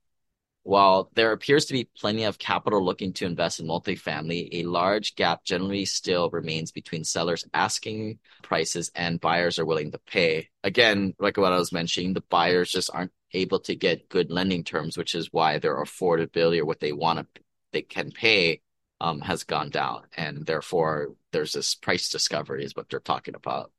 While 0.64 1.10
there 1.14 1.32
appears 1.32 1.66
to 1.66 1.74
be 1.74 1.84
plenty 1.84 2.24
of 2.24 2.38
capital 2.38 2.82
looking 2.84 3.12
to 3.14 3.26
invest 3.26 3.60
in 3.60 3.66
multifamily, 3.66 4.48
a 4.52 4.62
large 4.64 5.14
gap 5.14 5.44
generally 5.44 5.84
still 5.84 6.30
remains 6.30 6.72
between 6.72 7.04
sellers 7.04 7.44
asking 7.52 8.18
prices 8.42 8.90
and 8.94 9.20
buyers 9.20 9.58
are 9.58 9.66
willing 9.66 9.92
to 9.92 9.98
pay. 9.98 10.48
Again, 10.62 11.14
like 11.18 11.36
what 11.36 11.52
I 11.52 11.58
was 11.58 11.72
mentioning, 11.72 12.14
the 12.14 12.22
buyers 12.22 12.70
just 12.70 12.90
aren't 12.92 13.12
able 13.32 13.60
to 13.60 13.76
get 13.76 14.08
good 14.08 14.30
lending 14.30 14.64
terms, 14.64 14.96
which 14.96 15.14
is 15.14 15.32
why 15.32 15.58
their 15.58 15.76
affordability 15.76 16.60
or 16.60 16.64
what 16.64 16.80
they 16.80 16.92
want 16.92 17.18
to 17.34 17.42
they 17.72 17.82
can 17.82 18.10
pay 18.10 18.62
um, 19.00 19.20
has 19.20 19.44
gone 19.44 19.68
down, 19.68 20.04
and 20.16 20.46
therefore 20.46 21.14
there's 21.32 21.52
this 21.52 21.74
price 21.74 22.08
discovery 22.08 22.64
is 22.64 22.74
what 22.74 22.88
they're 22.88 23.00
talking 23.00 23.34
about. 23.34 23.70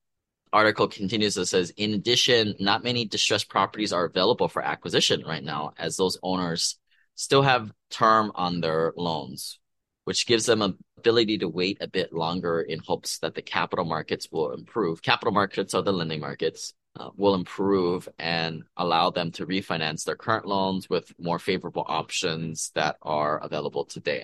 Article 0.55 0.87
continues 0.87 1.35
and 1.35 1.45
says, 1.45 1.73
in 1.75 1.93
addition, 1.95 2.55
not 2.61 2.81
many 2.81 3.03
distressed 3.03 3.49
properties 3.49 3.91
are 3.91 4.05
available 4.05 4.47
for 4.47 4.61
acquisition 4.61 5.21
right 5.27 5.43
now, 5.43 5.73
as 5.77 5.97
those 5.97 6.17
owners 6.23 6.79
still 7.15 7.41
have 7.41 7.73
term 7.89 8.31
on 8.35 8.61
their 8.61 8.93
loans, 8.95 9.59
which 10.05 10.25
gives 10.25 10.45
them 10.45 10.61
an 10.61 10.77
ability 10.97 11.39
to 11.39 11.49
wait 11.49 11.79
a 11.81 11.89
bit 11.89 12.13
longer 12.13 12.61
in 12.61 12.79
hopes 12.79 13.19
that 13.19 13.35
the 13.35 13.41
capital 13.41 13.83
markets 13.83 14.29
will 14.31 14.53
improve. 14.53 15.01
Capital 15.01 15.33
markets 15.33 15.73
are 15.73 15.81
the 15.81 15.91
lending 15.91 16.21
markets. 16.21 16.73
Uh, 16.97 17.09
will 17.17 17.35
improve 17.35 18.07
and 18.17 18.63
allow 18.77 19.09
them 19.09 19.29
to 19.29 19.45
refinance 19.45 20.05
their 20.05 20.15
current 20.15 20.45
loans 20.45 20.89
with 20.89 21.11
more 21.19 21.37
favorable 21.37 21.83
options 21.85 22.71
that 22.75 22.95
are 23.01 23.39
available 23.39 23.83
today. 23.83 24.23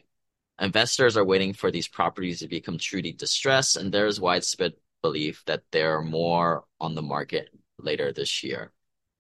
Investors 0.62 1.18
are 1.18 1.26
waiting 1.26 1.52
for 1.52 1.72
these 1.72 1.90
properties 1.90 2.40
to 2.40 2.48
become 2.48 2.78
truly 2.78 3.12
distressed, 3.12 3.76
and 3.76 3.92
there 3.92 4.08
is 4.08 4.22
widespread 4.22 4.72
belief 5.02 5.44
that 5.46 5.64
they're 5.72 6.02
more 6.02 6.66
on 6.80 6.96
the 6.96 7.02
market 7.02 7.50
later 7.78 8.12
this 8.12 8.44
year. 8.44 8.72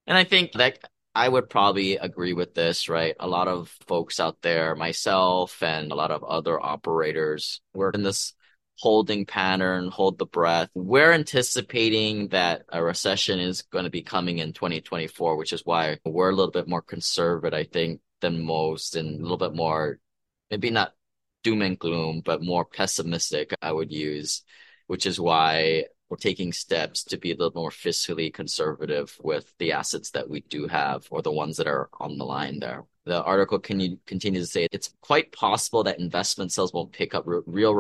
And 0.07 0.17
I 0.17 0.23
think 0.23 0.53
that 0.53 0.79
I 1.13 1.27
would 1.27 1.49
probably 1.49 1.97
agree 1.97 2.33
with 2.33 2.53
this, 2.53 2.87
right? 2.87 3.15
A 3.19 3.27
lot 3.27 3.47
of 3.47 3.69
folks 3.87 4.19
out 4.19 4.41
there, 4.41 4.75
myself 4.75 5.61
and 5.61 5.91
a 5.91 5.95
lot 5.95 6.11
of 6.11 6.23
other 6.23 6.59
operators, 6.59 7.61
we're 7.73 7.91
in 7.91 8.03
this 8.03 8.33
holding 8.79 9.25
pattern, 9.25 9.89
hold 9.89 10.17
the 10.17 10.25
breath. 10.25 10.69
We're 10.73 11.11
anticipating 11.11 12.29
that 12.29 12.63
a 12.69 12.83
recession 12.83 13.39
is 13.39 13.61
going 13.61 13.83
to 13.83 13.91
be 13.91 14.01
coming 14.01 14.39
in 14.39 14.53
2024, 14.53 15.35
which 15.35 15.53
is 15.53 15.65
why 15.65 15.99
we're 16.05 16.31
a 16.31 16.35
little 16.35 16.51
bit 16.51 16.67
more 16.67 16.81
conservative, 16.81 17.57
I 17.57 17.65
think, 17.65 18.01
than 18.21 18.43
most 18.43 18.95
and 18.95 19.19
a 19.19 19.21
little 19.21 19.37
bit 19.37 19.53
more, 19.53 19.99
maybe 20.49 20.69
not 20.71 20.93
doom 21.43 21.61
and 21.61 21.77
gloom, 21.77 22.21
but 22.23 22.41
more 22.41 22.65
pessimistic, 22.65 23.53
I 23.61 23.71
would 23.71 23.91
use, 23.91 24.43
which 24.91 25.05
is 25.05 25.21
why 25.21 25.85
we're 26.09 26.17
taking 26.17 26.51
steps 26.51 27.05
to 27.05 27.15
be 27.17 27.31
a 27.31 27.35
little 27.37 27.61
more 27.61 27.69
fiscally 27.69 28.33
conservative 28.33 29.17
with 29.23 29.53
the 29.57 29.71
assets 29.71 30.09
that 30.11 30.29
we 30.29 30.41
do 30.41 30.67
have 30.67 31.07
or 31.09 31.21
the 31.21 31.31
ones 31.31 31.55
that 31.55 31.65
are 31.65 31.87
on 32.01 32.17
the 32.17 32.25
line 32.25 32.59
there. 32.59 32.83
The 33.05 33.23
article 33.23 33.57
can 33.57 33.97
continue 34.05 34.41
to 34.41 34.45
say 34.45 34.67
it's 34.69 34.93
quite 34.99 35.31
possible 35.31 35.85
that 35.85 36.01
investment 36.01 36.51
sales 36.51 36.73
won't 36.73 36.91
pick 36.91 37.15
up 37.15 37.23
real 37.25 37.73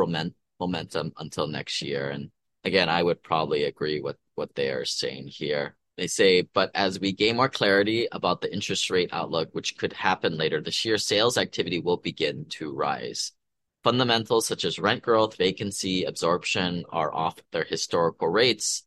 momentum 0.61 1.11
until 1.17 1.47
next 1.47 1.81
year. 1.81 2.09
And 2.11 2.31
again, 2.63 2.87
I 2.87 3.03
would 3.03 3.21
probably 3.21 3.65
agree 3.65 3.99
with 3.99 4.15
what 4.35 4.55
they 4.55 4.69
are 4.69 4.85
saying 4.85 5.27
here. 5.27 5.75
They 5.97 6.07
say, 6.07 6.43
but 6.43 6.71
as 6.73 6.97
we 6.97 7.11
gain 7.11 7.35
more 7.35 7.49
clarity 7.49 8.07
about 8.13 8.39
the 8.39 8.53
interest 8.53 8.89
rate 8.89 9.09
outlook, 9.11 9.49
which 9.51 9.77
could 9.77 9.91
happen 9.91 10.37
later 10.37 10.61
this 10.61 10.85
year, 10.85 10.97
sales 10.97 11.37
activity 11.37 11.79
will 11.79 11.97
begin 11.97 12.45
to 12.51 12.73
rise. 12.73 13.33
Fundamentals 13.83 14.45
such 14.45 14.63
as 14.63 14.77
rent 14.77 15.01
growth, 15.01 15.37
vacancy, 15.37 16.03
absorption 16.03 16.85
are 16.89 17.13
off 17.13 17.41
their 17.51 17.63
historical 17.63 18.27
rates, 18.27 18.83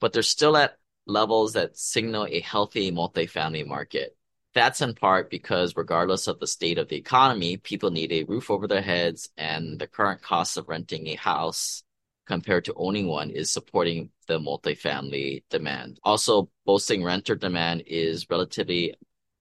but 0.00 0.12
they're 0.12 0.22
still 0.22 0.56
at 0.56 0.78
levels 1.06 1.54
that 1.54 1.76
signal 1.76 2.26
a 2.30 2.40
healthy 2.40 2.92
multifamily 2.92 3.66
market. 3.66 4.16
That's 4.54 4.80
in 4.80 4.94
part 4.94 5.30
because 5.30 5.76
regardless 5.76 6.28
of 6.28 6.40
the 6.40 6.46
state 6.46 6.78
of 6.78 6.88
the 6.88 6.96
economy, 6.96 7.56
people 7.56 7.90
need 7.90 8.12
a 8.12 8.24
roof 8.24 8.50
over 8.50 8.66
their 8.66 8.82
heads 8.82 9.28
and 9.36 9.78
the 9.78 9.86
current 9.86 10.22
cost 10.22 10.56
of 10.56 10.68
renting 10.68 11.08
a 11.08 11.14
house 11.14 11.82
compared 12.26 12.64
to 12.64 12.74
owning 12.74 13.06
one 13.06 13.30
is 13.30 13.50
supporting 13.50 14.10
the 14.26 14.38
multifamily 14.38 15.44
demand. 15.50 15.98
Also, 16.02 16.48
boasting 16.64 17.04
renter 17.04 17.34
demand 17.34 17.84
is 17.86 18.28
relatively 18.30 18.94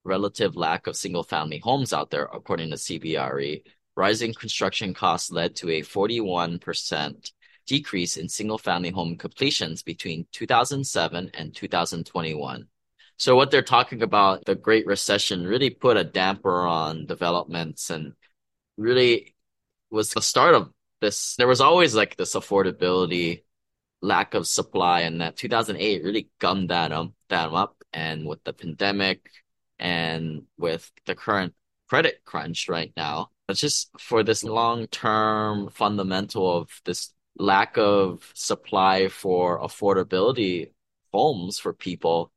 relative 0.03 0.55
lack 0.55 0.85
of 0.85 0.95
single 0.95 1.23
family 1.23 1.59
homes 1.59 1.91
out 1.91 2.11
there, 2.11 2.25
according 2.31 2.69
to 2.69 2.75
CBRE, 2.75 3.63
rising 3.95 4.33
construction 4.33 4.93
costs 4.93 5.31
led 5.31 5.55
to 5.57 5.69
a 5.69 5.81
41% 5.81 7.31
decrease 7.65 8.17
in 8.17 8.29
single-family 8.29 8.91
home 8.91 9.17
completions 9.17 9.83
between 9.83 10.27
2007 10.31 11.31
and 11.33 11.55
2021. 11.55 12.67
So 13.17 13.35
what 13.35 13.49
they're 13.49 13.61
talking 13.61 14.01
about, 14.01 14.45
the 14.45 14.55
Great 14.55 14.85
Recession 14.85 15.47
really 15.47 15.69
put 15.69 15.97
a 15.97 16.03
damper 16.03 16.65
on 16.67 17.05
developments 17.05 17.89
and 17.89 18.13
really 18.77 19.35
was 19.89 20.11
the 20.11 20.21
start 20.21 20.53
of 20.53 20.71
this. 20.99 21.35
There 21.35 21.47
was 21.47 21.61
always 21.61 21.95
like 21.95 22.17
this 22.17 22.35
affordability, 22.35 23.43
lack 24.01 24.33
of 24.33 24.47
supply, 24.47 25.01
and 25.01 25.21
that 25.21 25.37
2008 25.37 26.03
really 26.03 26.29
gummed 26.39 26.69
that 26.69 26.91
um 26.91 27.13
that 27.29 27.51
up. 27.53 27.77
And 27.93 28.25
with 28.25 28.43
the 28.43 28.53
pandemic 28.53 29.29
and 29.79 30.43
with 30.57 30.91
the 31.05 31.15
current 31.15 31.53
credit 31.87 32.21
crunch 32.25 32.67
right 32.67 32.91
now, 32.97 33.29
it's 33.49 33.59
just 33.59 33.89
for 33.99 34.23
this 34.23 34.43
long 34.43 34.87
term 34.87 35.69
fundamental 35.69 36.57
of 36.57 36.81
this 36.85 37.13
lack 37.37 37.77
of 37.77 38.31
supply 38.33 39.07
for 39.07 39.59
affordability 39.61 40.71
homes 41.13 41.59
for 41.59 41.73
people. 41.73 42.31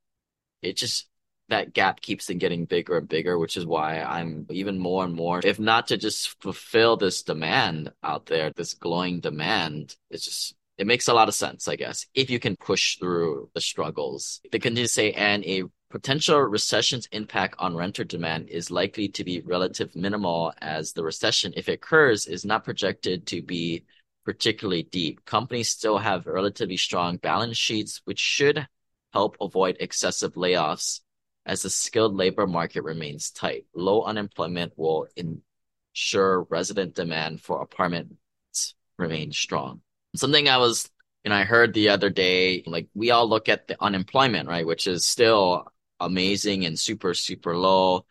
It 0.63 0.77
just 0.77 1.09
that 1.49 1.73
gap 1.73 2.01
keeps 2.01 2.29
on 2.31 2.39
getting 2.39 2.67
bigger 2.67 2.99
and 2.99 3.09
bigger, 3.09 3.39
which 3.39 3.57
is 3.57 3.65
why 3.65 4.03
I'm 4.03 4.47
even 4.51 4.79
more 4.79 5.05
and 5.05 5.15
more, 5.15 5.41
if 5.43 5.59
not 5.59 5.89
to 5.89 5.97
just 5.97 6.41
fulfill 6.43 6.97
this 6.97 7.23
demand 7.23 7.93
out 8.03 8.27
there, 8.27 8.53
this 8.55 8.75
glowing 8.75 9.21
demand, 9.21 9.97
it's 10.11 10.25
just 10.25 10.55
it 10.77 10.87
makes 10.87 11.09
a 11.09 11.15
lot 11.15 11.29
of 11.29 11.35
sense, 11.35 11.67
I 11.67 11.75
guess, 11.77 12.07
if 12.15 12.31
you 12.31 12.39
can 12.39 12.55
push 12.55 12.99
through 12.99 13.51
the 13.53 13.61
struggles. 13.61 14.41
They 14.53 14.61
continue 14.61 14.85
to 14.85 14.93
say, 14.93 15.13
and 15.13 15.45
a 15.45 15.65
potential 15.91 16.39
recession's 16.41 17.07
impact 17.13 17.55
on 17.59 17.77
renter 17.77 18.05
demand 18.05 18.49
is 18.49 18.71
likely 18.71 19.09
to 19.09 19.25
be 19.25 19.41
relative 19.41 19.95
minimal 19.97 20.53
as 20.61 20.93
the 20.93 21.03
recession, 21.03 21.53
if 21.57 21.69
it 21.69 21.75
occurs, 21.75 22.27
is 22.27 22.45
not 22.45 22.65
projected 22.65 23.27
to 23.27 23.43
be 23.43 23.85
particularly 24.25 24.83
deep. 24.83 25.25
Companies 25.25 25.71
still 25.71 25.99
have 25.99 26.27
relatively 26.27 26.77
strong 26.77 27.17
balance 27.17 27.57
sheets, 27.57 28.03
which 28.05 28.19
should 28.19 28.67
help 29.13 29.37
avoid 29.41 29.77
excessive 29.81 30.35
layoffs 30.35 31.01
as 31.47 31.63
the 31.63 31.71
skilled 31.71 32.15
labor 32.15 32.47
market 32.47 32.83
remains 32.83 33.31
tight. 33.31 33.65
Low 33.75 34.03
unemployment 34.03 34.75
will 34.77 35.07
ensure 35.17 36.43
resident 36.51 36.95
demand 36.95 37.41
for 37.41 37.63
apartments 37.63 38.75
remains 38.99 39.39
strong. 39.39 39.81
Something 40.15 40.49
I 40.49 40.59
was 40.59 40.91
and 41.25 41.33
I 41.33 41.45
heard 41.45 41.73
the 41.73 41.89
other 41.89 42.11
day, 42.11 42.63
like 42.67 42.89
we 42.95 43.11
all 43.11 43.29
look 43.29 43.49
at 43.49 43.67
the 43.67 43.83
unemployment, 43.83 44.49
right, 44.49 44.67
which 44.67 44.87
is 44.87 45.07
still 45.07 45.67
amazing 46.01 46.65
and 46.65 46.79
super, 46.79 47.15
super 47.15 47.57
low. 47.57 48.05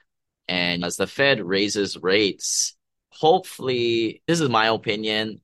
And 0.47 0.85
as 0.85 0.97
the 0.97 1.07
Fed 1.07 1.41
raises 1.41 1.97
rates, 1.97 2.75
hopefully, 3.11 4.21
this 4.27 4.39
is 4.39 4.49
my 4.49 4.67
opinion. 4.67 5.41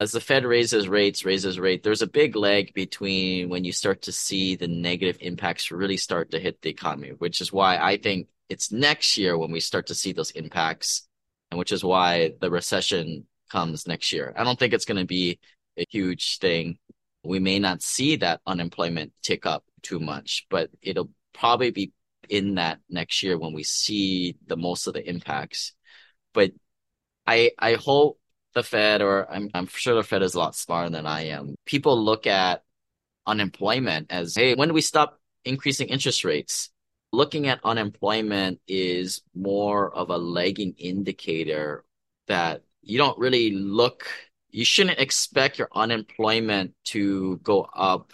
As 0.00 0.12
the 0.12 0.20
Fed 0.20 0.44
raises 0.44 0.88
rates, 0.88 1.24
raises 1.24 1.58
rate, 1.58 1.82
there's 1.82 2.02
a 2.02 2.06
big 2.06 2.36
lag 2.36 2.72
between 2.72 3.48
when 3.48 3.64
you 3.64 3.72
start 3.72 4.02
to 4.02 4.12
see 4.12 4.54
the 4.54 4.68
negative 4.68 5.18
impacts 5.20 5.72
really 5.72 5.96
start 5.96 6.30
to 6.30 6.38
hit 6.38 6.62
the 6.62 6.70
economy, 6.70 7.10
which 7.18 7.40
is 7.40 7.52
why 7.52 7.78
I 7.78 7.96
think 7.96 8.28
it's 8.48 8.70
next 8.70 9.16
year 9.16 9.36
when 9.36 9.50
we 9.50 9.58
start 9.58 9.88
to 9.88 9.96
see 9.96 10.12
those 10.12 10.30
impacts, 10.30 11.08
and 11.50 11.58
which 11.58 11.72
is 11.72 11.82
why 11.82 12.32
the 12.40 12.50
recession 12.50 13.26
comes 13.50 13.88
next 13.88 14.12
year. 14.12 14.32
I 14.36 14.44
don't 14.44 14.58
think 14.58 14.72
it's 14.72 14.84
going 14.84 15.00
to 15.00 15.06
be 15.06 15.40
a 15.76 15.84
huge 15.90 16.38
thing. 16.38 16.78
We 17.24 17.40
may 17.40 17.58
not 17.58 17.82
see 17.82 18.16
that 18.16 18.40
unemployment 18.46 19.12
tick 19.22 19.46
up 19.46 19.64
too 19.82 19.98
much, 19.98 20.46
but 20.48 20.70
it'll 20.80 21.10
probably 21.38 21.70
be 21.70 21.92
in 22.28 22.56
that 22.56 22.80
next 22.90 23.22
year 23.22 23.38
when 23.38 23.52
we 23.52 23.62
see 23.62 24.36
the 24.46 24.56
most 24.56 24.86
of 24.86 24.94
the 24.94 25.08
impacts. 25.08 25.72
But 26.34 26.52
I 27.26 27.52
I 27.58 27.74
hope 27.74 28.18
the 28.54 28.62
Fed 28.62 29.02
or 29.02 29.30
I'm 29.30 29.50
I'm 29.54 29.66
sure 29.66 29.94
the 29.94 30.02
Fed 30.02 30.22
is 30.22 30.34
a 30.34 30.38
lot 30.38 30.56
smarter 30.56 30.90
than 30.90 31.06
I 31.06 31.28
am. 31.28 31.54
People 31.64 32.02
look 32.02 32.26
at 32.26 32.62
unemployment 33.26 34.08
as 34.10 34.34
hey, 34.34 34.54
when 34.54 34.68
do 34.68 34.74
we 34.74 34.80
stop 34.80 35.20
increasing 35.44 35.88
interest 35.88 36.24
rates? 36.24 36.70
Looking 37.12 37.48
at 37.48 37.60
unemployment 37.64 38.60
is 38.68 39.22
more 39.34 39.94
of 39.94 40.10
a 40.10 40.18
lagging 40.18 40.74
indicator 40.78 41.84
that 42.26 42.62
you 42.82 42.98
don't 42.98 43.18
really 43.18 43.50
look 43.52 44.06
you 44.50 44.64
shouldn't 44.64 44.98
expect 44.98 45.58
your 45.58 45.68
unemployment 45.74 46.74
to 46.82 47.36
go 47.38 47.68
up 47.74 48.12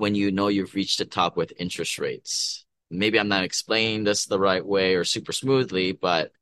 when 0.00 0.14
you 0.14 0.32
know 0.32 0.48
you've 0.48 0.74
reached 0.74 0.98
the 0.98 1.04
top 1.04 1.36
with 1.36 1.52
interest 1.58 1.98
rates. 1.98 2.64
Maybe 2.90 3.20
I'm 3.20 3.28
not 3.28 3.44
explaining 3.44 4.02
this 4.02 4.24
the 4.24 4.38
right 4.38 4.64
way 4.64 4.94
or 4.94 5.04
super 5.04 5.30
smoothly, 5.30 5.92
but 5.92 6.32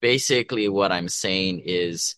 basically 0.00 0.68
what 0.68 0.90
I'm 0.90 1.08
saying 1.08 1.62
is 1.64 2.16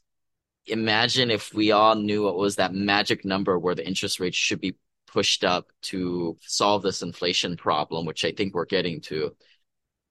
imagine 0.66 1.30
if 1.30 1.52
we 1.52 1.70
all 1.70 1.96
knew 1.96 2.24
what 2.24 2.38
was 2.38 2.56
that 2.56 2.72
magic 2.72 3.26
number 3.26 3.58
where 3.58 3.74
the 3.74 3.86
interest 3.86 4.20
rates 4.20 4.38
should 4.38 4.60
be 4.60 4.78
pushed 5.06 5.44
up 5.44 5.70
to 5.82 6.38
solve 6.40 6.82
this 6.82 7.02
inflation 7.02 7.58
problem, 7.58 8.06
which 8.06 8.24
I 8.24 8.32
think 8.32 8.54
we're 8.54 8.64
getting 8.64 9.02
to, 9.02 9.36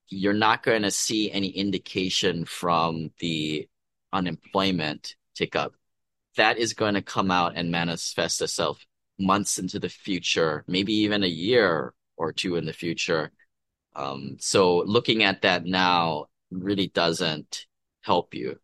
you're 0.08 0.34
not 0.34 0.62
going 0.62 0.84
to 0.84 0.92
see 0.92 1.32
any 1.32 1.50
indication 1.50 2.46
from 2.46 3.10
the 3.20 3.68
unemployment 4.14 5.16
tick 5.34 5.56
up. 5.56 5.74
That 6.38 6.60
is 6.60 6.74
going 6.74 6.94
to 6.94 7.02
come 7.02 7.32
out 7.32 7.54
and 7.56 7.72
manifest 7.72 8.40
itself 8.44 8.86
months 9.18 9.58
into 9.58 9.80
the 9.80 9.90
future, 9.90 10.64
maybe 10.68 10.94
even 10.94 11.24
a 11.24 11.28
year 11.28 11.94
or 12.18 12.34
two 12.34 12.56
in 12.56 12.66
the 12.66 12.74
future. 12.74 13.32
Um, 13.96 14.38
so 14.40 14.78
looking 14.80 15.24
at 15.24 15.42
that 15.44 15.66
now 15.66 16.26
really 16.52 16.88
doesn't 16.88 17.66
help 18.02 18.34
you. 18.34 18.60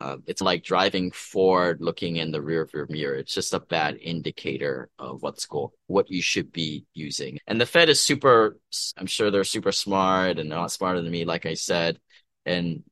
Uh, 0.00 0.18
it's 0.26 0.40
like 0.40 0.62
driving 0.62 1.10
forward, 1.10 1.78
looking 1.80 2.16
in 2.16 2.30
the 2.30 2.40
rear 2.40 2.64
view 2.66 2.86
mirror. 2.88 3.16
It's 3.16 3.34
just 3.34 3.52
a 3.52 3.58
bad 3.58 3.98
indicator 4.00 4.90
of 4.96 5.22
what's 5.22 5.44
go 5.46 5.72
what 5.88 6.08
you 6.08 6.22
should 6.22 6.52
be 6.52 6.86
using. 6.94 7.38
And 7.48 7.60
the 7.60 7.66
Fed 7.66 7.88
is 7.88 8.00
super. 8.00 8.58
I'm 8.96 9.06
sure 9.06 9.30
they're 9.30 9.42
super 9.42 9.72
smart 9.72 10.38
and 10.38 10.50
they're 10.50 10.58
not 10.58 10.70
smarter 10.70 11.02
than 11.02 11.10
me, 11.10 11.24
like 11.24 11.46
I 11.46 11.54
said. 11.54 11.98
And 12.46 12.84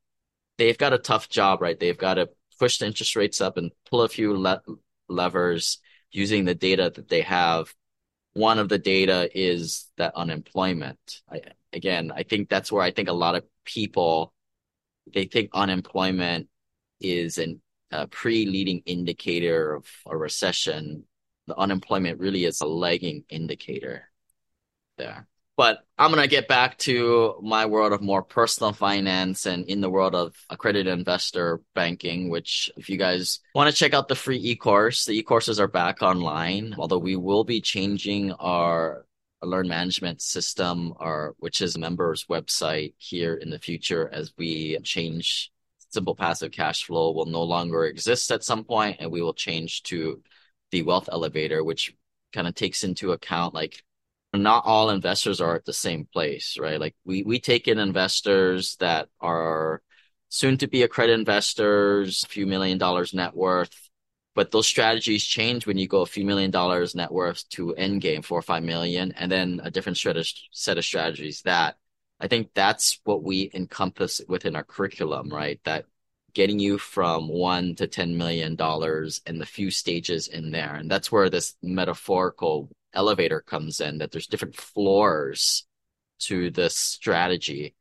they've 0.58 0.76
got 0.76 0.94
a 0.94 0.98
tough 0.98 1.28
job, 1.28 1.62
right? 1.62 1.78
They've 1.78 1.96
got 1.96 2.14
to 2.14 2.28
push 2.58 2.78
the 2.78 2.86
interest 2.86 3.14
rates 3.14 3.40
up 3.40 3.56
and 3.56 3.70
pull 3.88 4.02
a 4.02 4.08
few 4.08 4.36
le 4.36 4.62
levers 5.08 5.78
using 6.12 6.44
the 6.44 6.54
data 6.54 6.90
that 6.94 7.08
they 7.08 7.22
have. 7.22 7.74
One 8.34 8.58
of 8.58 8.68
the 8.68 8.78
data 8.78 9.30
is 9.34 9.88
that 9.96 10.14
unemployment. 10.14 10.98
I, 11.30 11.40
again, 11.72 12.12
I 12.14 12.22
think 12.22 12.48
that's 12.48 12.70
where 12.70 12.82
I 12.82 12.90
think 12.90 13.08
a 13.08 13.14
lot 13.14 13.34
of 13.34 13.44
people 13.64 14.34
they 15.12 15.24
think 15.24 15.50
unemployment 15.54 16.48
is 17.00 17.38
an, 17.38 17.60
a 17.90 18.06
pre-leading 18.06 18.82
indicator 18.86 19.74
of 19.74 19.86
a 20.06 20.16
recession. 20.16 21.04
The 21.46 21.56
unemployment 21.56 22.18
really 22.18 22.44
is 22.44 22.60
a 22.60 22.66
lagging 22.66 23.24
indicator 23.28 24.10
there. 24.98 25.28
But 25.56 25.78
I'm 25.96 26.10
going 26.10 26.22
to 26.22 26.28
get 26.28 26.48
back 26.48 26.76
to 26.78 27.36
my 27.42 27.64
world 27.64 27.94
of 27.94 28.02
more 28.02 28.22
personal 28.22 28.72
finance 28.72 29.46
and 29.46 29.64
in 29.64 29.80
the 29.80 29.88
world 29.88 30.14
of 30.14 30.36
accredited 30.50 30.92
investor 30.92 31.62
banking, 31.74 32.28
which 32.28 32.70
if 32.76 32.90
you 32.90 32.98
guys 32.98 33.40
want 33.54 33.70
to 33.70 33.76
check 33.76 33.94
out 33.94 34.08
the 34.08 34.14
free 34.14 34.38
e-course, 34.38 35.06
the 35.06 35.12
e-courses 35.12 35.58
are 35.58 35.68
back 35.68 36.02
online, 36.02 36.74
although 36.76 36.98
we 36.98 37.16
will 37.16 37.44
be 37.44 37.62
changing 37.62 38.32
our 38.32 39.06
learn 39.42 39.68
management 39.68 40.20
system 40.20 40.92
or 40.98 41.34
which 41.38 41.60
is 41.60 41.78
members 41.78 42.26
website 42.28 42.94
here 42.98 43.34
in 43.34 43.50
the 43.50 43.58
future 43.58 44.08
as 44.12 44.32
we 44.36 44.78
change 44.82 45.50
simple 45.90 46.14
passive 46.14 46.50
cash 46.50 46.84
flow 46.84 47.12
will 47.12 47.26
no 47.26 47.42
longer 47.42 47.84
exist 47.84 48.30
at 48.30 48.44
some 48.44 48.64
point 48.64 48.96
and 48.98 49.10
we 49.10 49.22
will 49.22 49.34
change 49.34 49.82
to 49.84 50.20
the 50.72 50.82
wealth 50.82 51.08
elevator 51.12 51.62
which 51.62 51.94
kind 52.32 52.48
of 52.48 52.54
takes 52.54 52.82
into 52.82 53.12
account 53.12 53.54
like 53.54 53.82
not 54.36 54.64
all 54.64 54.90
investors 54.90 55.40
are 55.40 55.54
at 55.56 55.64
the 55.64 55.72
same 55.72 56.06
place 56.12 56.56
right 56.58 56.80
like 56.80 56.94
we 57.04 57.22
we 57.22 57.38
take 57.38 57.68
in 57.68 57.78
investors 57.78 58.76
that 58.80 59.08
are 59.20 59.82
soon 60.28 60.56
to 60.58 60.66
be 60.66 60.82
accredited 60.82 61.18
investors 61.18 62.24
a 62.24 62.28
few 62.28 62.46
million 62.46 62.78
dollars 62.78 63.14
net 63.14 63.34
worth 63.34 63.90
but 64.34 64.50
those 64.50 64.66
strategies 64.66 65.24
change 65.24 65.66
when 65.66 65.78
you 65.78 65.88
go 65.88 66.02
a 66.02 66.06
few 66.06 66.24
million 66.24 66.50
dollars 66.50 66.94
net 66.94 67.12
worth 67.12 67.48
to 67.48 67.74
end 67.74 68.00
game 68.00 68.22
four 68.22 68.38
or 68.38 68.42
five 68.42 68.62
million 68.62 69.12
and 69.12 69.30
then 69.30 69.60
a 69.64 69.70
different 69.70 69.98
set 69.98 70.78
of 70.78 70.84
strategies 70.84 71.42
that 71.42 71.76
I 72.18 72.28
think 72.28 72.50
that's 72.54 72.98
what 73.04 73.22
we 73.22 73.50
encompass 73.52 74.20
within 74.26 74.56
our 74.56 74.64
curriculum, 74.64 75.28
right? 75.28 75.60
That 75.64 75.84
getting 76.32 76.58
you 76.58 76.78
from 76.78 77.28
one 77.28 77.74
to 77.76 77.86
$10 77.86 78.16
million 78.16 78.56
and 78.60 79.40
the 79.40 79.46
few 79.46 79.70
stages 79.70 80.28
in 80.28 80.50
there. 80.50 80.74
And 80.74 80.90
that's 80.90 81.10
where 81.12 81.30
this 81.30 81.54
metaphorical 81.62 82.70
elevator 82.96 83.40
comes 83.40 83.80
in, 83.80 83.98
that 83.98 84.10
there's 84.10 84.26
different 84.26 84.56
floors 84.56 85.66
to 86.20 86.50
this 86.50 86.76
strategy. 86.76 87.74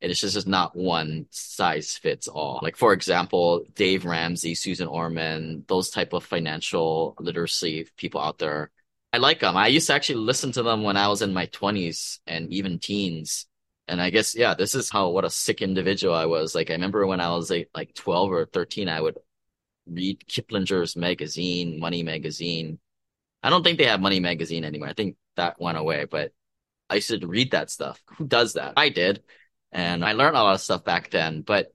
And 0.00 0.10
it's 0.10 0.20
just 0.20 0.46
not 0.46 0.74
one 0.74 1.26
size 1.30 1.98
fits 1.98 2.26
all. 2.26 2.60
Like, 2.62 2.76
for 2.76 2.94
example, 2.94 3.64
Dave 3.74 4.06
Ramsey, 4.06 4.54
Susan 4.54 4.88
Orman, 4.88 5.64
those 5.68 5.90
type 5.90 6.14
of 6.14 6.24
financial 6.24 7.14
literacy 7.18 7.86
people 7.98 8.22
out 8.22 8.38
there. 8.38 8.70
I 9.12 9.18
like 9.18 9.40
them. 9.40 9.56
I 9.58 9.66
used 9.66 9.88
to 9.88 9.94
actually 9.94 10.20
listen 10.20 10.52
to 10.52 10.62
them 10.62 10.84
when 10.84 10.96
I 10.96 11.08
was 11.08 11.20
in 11.20 11.34
my 11.34 11.46
20s 11.48 12.20
and 12.26 12.50
even 12.50 12.78
teens 12.78 13.46
and 13.90 14.00
I 14.00 14.10
guess 14.10 14.36
yeah, 14.36 14.54
this 14.54 14.76
is 14.76 14.88
how 14.88 15.10
what 15.10 15.24
a 15.24 15.30
sick 15.30 15.62
individual 15.62 16.14
I 16.14 16.26
was. 16.26 16.54
Like 16.54 16.70
I 16.70 16.74
remember 16.74 17.06
when 17.06 17.20
I 17.20 17.30
was 17.34 17.50
like, 17.50 17.68
like 17.74 17.92
12 17.94 18.30
or 18.30 18.46
13, 18.46 18.88
I 18.88 19.00
would 19.00 19.18
read 19.86 20.20
Kiplinger's 20.28 20.96
magazine, 20.96 21.80
Money 21.80 22.04
magazine. 22.04 22.78
I 23.42 23.50
don't 23.50 23.62
think 23.62 23.78
they 23.78 23.86
have 23.86 24.00
Money 24.00 24.20
magazine 24.20 24.64
anymore. 24.64 24.88
I 24.88 24.92
think 24.92 25.16
that 25.36 25.60
went 25.60 25.78
away, 25.78 26.04
but 26.04 26.32
I 26.88 26.96
used 26.96 27.08
to 27.08 27.26
read 27.26 27.52
that 27.52 27.70
stuff. 27.70 28.00
Who 28.18 28.26
does 28.26 28.54
that? 28.54 28.74
I 28.76 28.88
did. 28.88 29.22
And 29.72 30.04
I 30.04 30.12
learned 30.12 30.36
a 30.36 30.42
lot 30.42 30.54
of 30.54 30.60
stuff 30.60 30.84
back 30.84 31.10
then, 31.10 31.42
but 31.42 31.72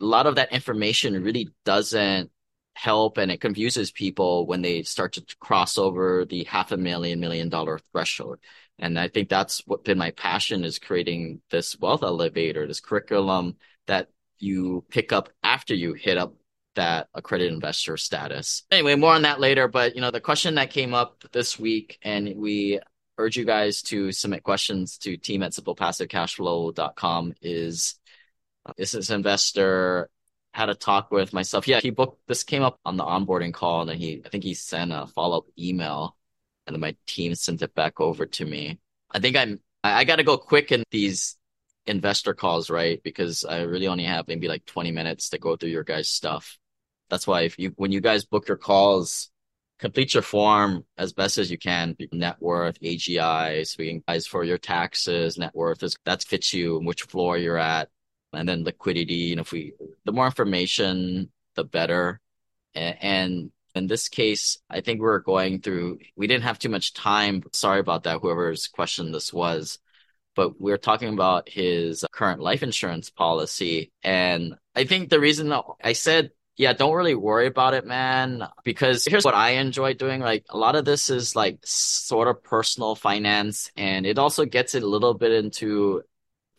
a 0.00 0.04
lot 0.04 0.26
of 0.26 0.36
that 0.36 0.52
information 0.52 1.22
really 1.22 1.48
doesn't 1.64 2.30
help 2.74 3.18
and 3.18 3.30
it 3.30 3.40
confuses 3.40 3.92
people 3.92 4.46
when 4.46 4.60
they 4.60 4.82
start 4.82 5.12
to 5.12 5.24
cross 5.38 5.78
over 5.78 6.24
the 6.24 6.42
half 6.44 6.72
a 6.72 6.76
million 6.76 7.20
million 7.20 7.48
dollar 7.48 7.78
threshold 7.92 8.40
and 8.78 8.98
I 8.98 9.08
think 9.08 9.28
that's 9.28 9.62
what 9.66 9.84
been 9.84 9.98
my 9.98 10.10
passion 10.12 10.64
is 10.64 10.78
creating 10.78 11.40
this 11.50 11.78
wealth 11.78 12.02
elevator, 12.02 12.66
this 12.66 12.80
curriculum 12.80 13.56
that 13.86 14.08
you 14.38 14.84
pick 14.90 15.12
up 15.12 15.28
after 15.42 15.74
you 15.74 15.94
hit 15.94 16.18
up 16.18 16.34
that 16.74 17.08
accredited 17.14 17.52
investor 17.52 17.96
status. 17.96 18.64
Anyway, 18.70 18.94
more 18.96 19.14
on 19.14 19.22
that 19.22 19.40
later. 19.40 19.68
But 19.68 19.94
you 19.94 20.00
know, 20.00 20.10
the 20.10 20.20
question 20.20 20.56
that 20.56 20.70
came 20.70 20.94
up 20.94 21.24
this 21.32 21.58
week, 21.58 21.98
and 22.02 22.36
we 22.36 22.80
urge 23.18 23.36
you 23.36 23.44
guys 23.44 23.82
to 23.82 24.12
submit 24.12 24.42
questions 24.42 24.98
to 24.98 25.16
team 25.16 25.42
at 25.42 25.52
simplepassivecashflow.com 25.52 27.34
is 27.40 27.96
is 28.76 28.92
this 28.92 29.10
investor 29.10 30.08
had 30.52 30.68
a 30.68 30.74
talk 30.74 31.10
with 31.10 31.32
myself. 31.32 31.68
Yeah, 31.68 31.80
he 31.80 31.90
booked 31.90 32.26
this 32.26 32.44
came 32.44 32.62
up 32.62 32.78
on 32.84 32.96
the 32.96 33.04
onboarding 33.04 33.52
call 33.52 33.82
and 33.82 33.90
then 33.90 33.98
he 33.98 34.22
I 34.24 34.28
think 34.28 34.44
he 34.44 34.54
sent 34.54 34.92
a 34.92 35.06
follow-up 35.06 35.46
email 35.58 36.16
and 36.66 36.74
then 36.74 36.80
my 36.80 36.96
team 37.06 37.34
sent 37.34 37.62
it 37.62 37.74
back 37.74 38.00
over 38.00 38.26
to 38.26 38.44
me. 38.44 38.78
I 39.10 39.20
think 39.20 39.36
I'm 39.36 39.60
I 39.82 40.04
got 40.04 40.16
to 40.16 40.24
go 40.24 40.38
quick 40.38 40.72
in 40.72 40.82
these 40.90 41.36
investor 41.86 42.32
calls, 42.32 42.70
right? 42.70 43.02
Because 43.02 43.44
I 43.44 43.62
really 43.62 43.86
only 43.86 44.04
have 44.04 44.28
maybe 44.28 44.48
like 44.48 44.64
20 44.64 44.90
minutes 44.90 45.30
to 45.30 45.38
go 45.38 45.56
through 45.56 45.68
your 45.70 45.84
guys' 45.84 46.08
stuff. 46.08 46.58
That's 47.10 47.26
why 47.26 47.42
if 47.42 47.58
you 47.58 47.72
when 47.76 47.92
you 47.92 48.00
guys 48.00 48.24
book 48.24 48.48
your 48.48 48.56
calls, 48.56 49.30
complete 49.78 50.14
your 50.14 50.22
form 50.22 50.84
as 50.98 51.12
best 51.12 51.38
as 51.38 51.50
you 51.50 51.58
can. 51.58 51.96
Net 52.12 52.36
worth, 52.40 52.80
AGI, 52.80 53.66
so 53.66 53.82
can 53.82 54.02
guys 54.06 54.26
for 54.26 54.44
your 54.44 54.58
taxes, 54.58 55.38
net 55.38 55.54
worth 55.54 55.82
is 55.82 55.96
that 56.04 56.24
fits 56.24 56.52
you, 56.52 56.78
which 56.80 57.02
floor 57.02 57.36
you're 57.38 57.58
at, 57.58 57.88
and 58.32 58.48
then 58.48 58.64
liquidity. 58.64 59.32
And 59.32 59.40
if 59.40 59.52
we 59.52 59.74
the 60.04 60.12
more 60.12 60.26
information, 60.26 61.30
the 61.54 61.64
better. 61.64 62.20
And, 62.74 62.96
and 63.00 63.50
in 63.74 63.86
this 63.86 64.08
case, 64.08 64.58
I 64.70 64.80
think 64.80 65.00
we're 65.00 65.18
going 65.18 65.60
through, 65.60 65.98
we 66.16 66.26
didn't 66.26 66.44
have 66.44 66.58
too 66.58 66.68
much 66.68 66.94
time. 66.94 67.42
Sorry 67.52 67.80
about 67.80 68.04
that, 68.04 68.20
whoever's 68.20 68.68
question 68.68 69.12
this 69.12 69.32
was. 69.32 69.78
But 70.36 70.60
we 70.60 70.72
are 70.72 70.78
talking 70.78 71.12
about 71.12 71.48
his 71.48 72.04
current 72.12 72.40
life 72.40 72.62
insurance 72.62 73.10
policy. 73.10 73.92
And 74.02 74.54
I 74.74 74.84
think 74.84 75.08
the 75.08 75.20
reason 75.20 75.52
I 75.82 75.92
said, 75.92 76.30
yeah, 76.56 76.72
don't 76.72 76.94
really 76.94 77.16
worry 77.16 77.46
about 77.46 77.74
it, 77.74 77.84
man, 77.84 78.46
because 78.62 79.04
here's 79.04 79.24
what 79.24 79.34
I 79.34 79.50
enjoy 79.50 79.94
doing. 79.94 80.20
Like 80.20 80.44
a 80.50 80.56
lot 80.56 80.76
of 80.76 80.84
this 80.84 81.10
is 81.10 81.34
like 81.34 81.58
sort 81.64 82.28
of 82.28 82.44
personal 82.44 82.94
finance 82.94 83.70
and 83.76 84.06
it 84.06 84.18
also 84.18 84.44
gets 84.44 84.74
it 84.74 84.82
a 84.82 84.88
little 84.88 85.14
bit 85.14 85.32
into 85.32 86.02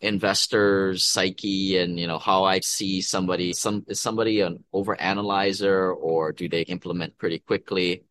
investors 0.00 1.06
psyche 1.06 1.78
and 1.78 1.98
you 1.98 2.06
know 2.06 2.18
how 2.18 2.44
i 2.44 2.60
see 2.60 3.00
somebody 3.00 3.54
some 3.54 3.82
is 3.88 3.98
somebody 3.98 4.40
an 4.40 4.62
over 4.70 4.98
analyzer 5.00 5.90
or 5.90 6.32
do 6.32 6.50
they 6.50 6.60
implement 6.62 7.16
pretty 7.16 7.38
quickly 7.38 8.04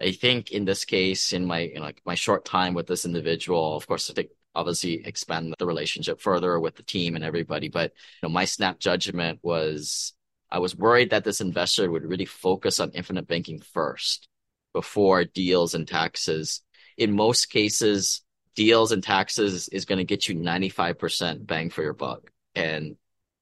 i 0.00 0.12
think 0.12 0.50
in 0.50 0.64
this 0.64 0.86
case 0.86 1.34
in 1.34 1.44
my 1.44 1.60
you 1.60 1.74
know, 1.74 1.82
like 1.82 2.00
my 2.06 2.14
short 2.14 2.46
time 2.46 2.72
with 2.72 2.86
this 2.86 3.04
individual 3.04 3.76
of 3.76 3.86
course 3.86 4.08
i 4.10 4.14
think 4.14 4.30
obviously 4.54 5.04
expand 5.04 5.54
the 5.58 5.66
relationship 5.66 6.22
further 6.22 6.58
with 6.58 6.74
the 6.76 6.82
team 6.82 7.14
and 7.16 7.24
everybody 7.24 7.68
but 7.68 7.92
you 8.22 8.28
know 8.28 8.32
my 8.32 8.46
snap 8.46 8.78
judgment 8.78 9.38
was 9.42 10.14
i 10.50 10.58
was 10.58 10.76
worried 10.76 11.10
that 11.10 11.24
this 11.24 11.40
investor 11.40 11.90
would 11.90 12.04
really 12.04 12.24
focus 12.24 12.80
on 12.80 12.90
infinite 12.92 13.26
banking 13.26 13.60
first 13.60 14.28
before 14.72 15.24
deals 15.24 15.74
and 15.74 15.88
taxes 15.88 16.62
in 16.96 17.14
most 17.14 17.46
cases 17.46 18.22
deals 18.56 18.90
and 18.90 19.04
taxes 19.04 19.68
is 19.68 19.84
going 19.84 19.98
to 19.98 20.04
get 20.04 20.26
you 20.26 20.34
95% 20.34 21.46
bang 21.46 21.70
for 21.70 21.82
your 21.82 21.92
buck. 21.92 22.30
And 22.56 22.96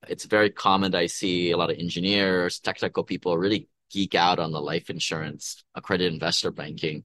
it's 0.08 0.24
very 0.26 0.50
common 0.50 0.90
that 0.90 0.98
I 0.98 1.06
see 1.06 1.52
a 1.52 1.56
lot 1.56 1.70
of 1.70 1.78
engineers, 1.78 2.58
technical 2.58 3.04
people 3.04 3.38
really 3.38 3.68
geek 3.90 4.14
out 4.14 4.40
on 4.40 4.52
the 4.52 4.60
life 4.60 4.90
insurance, 4.90 5.64
accredited 5.74 6.12
investor 6.12 6.50
banking, 6.50 7.04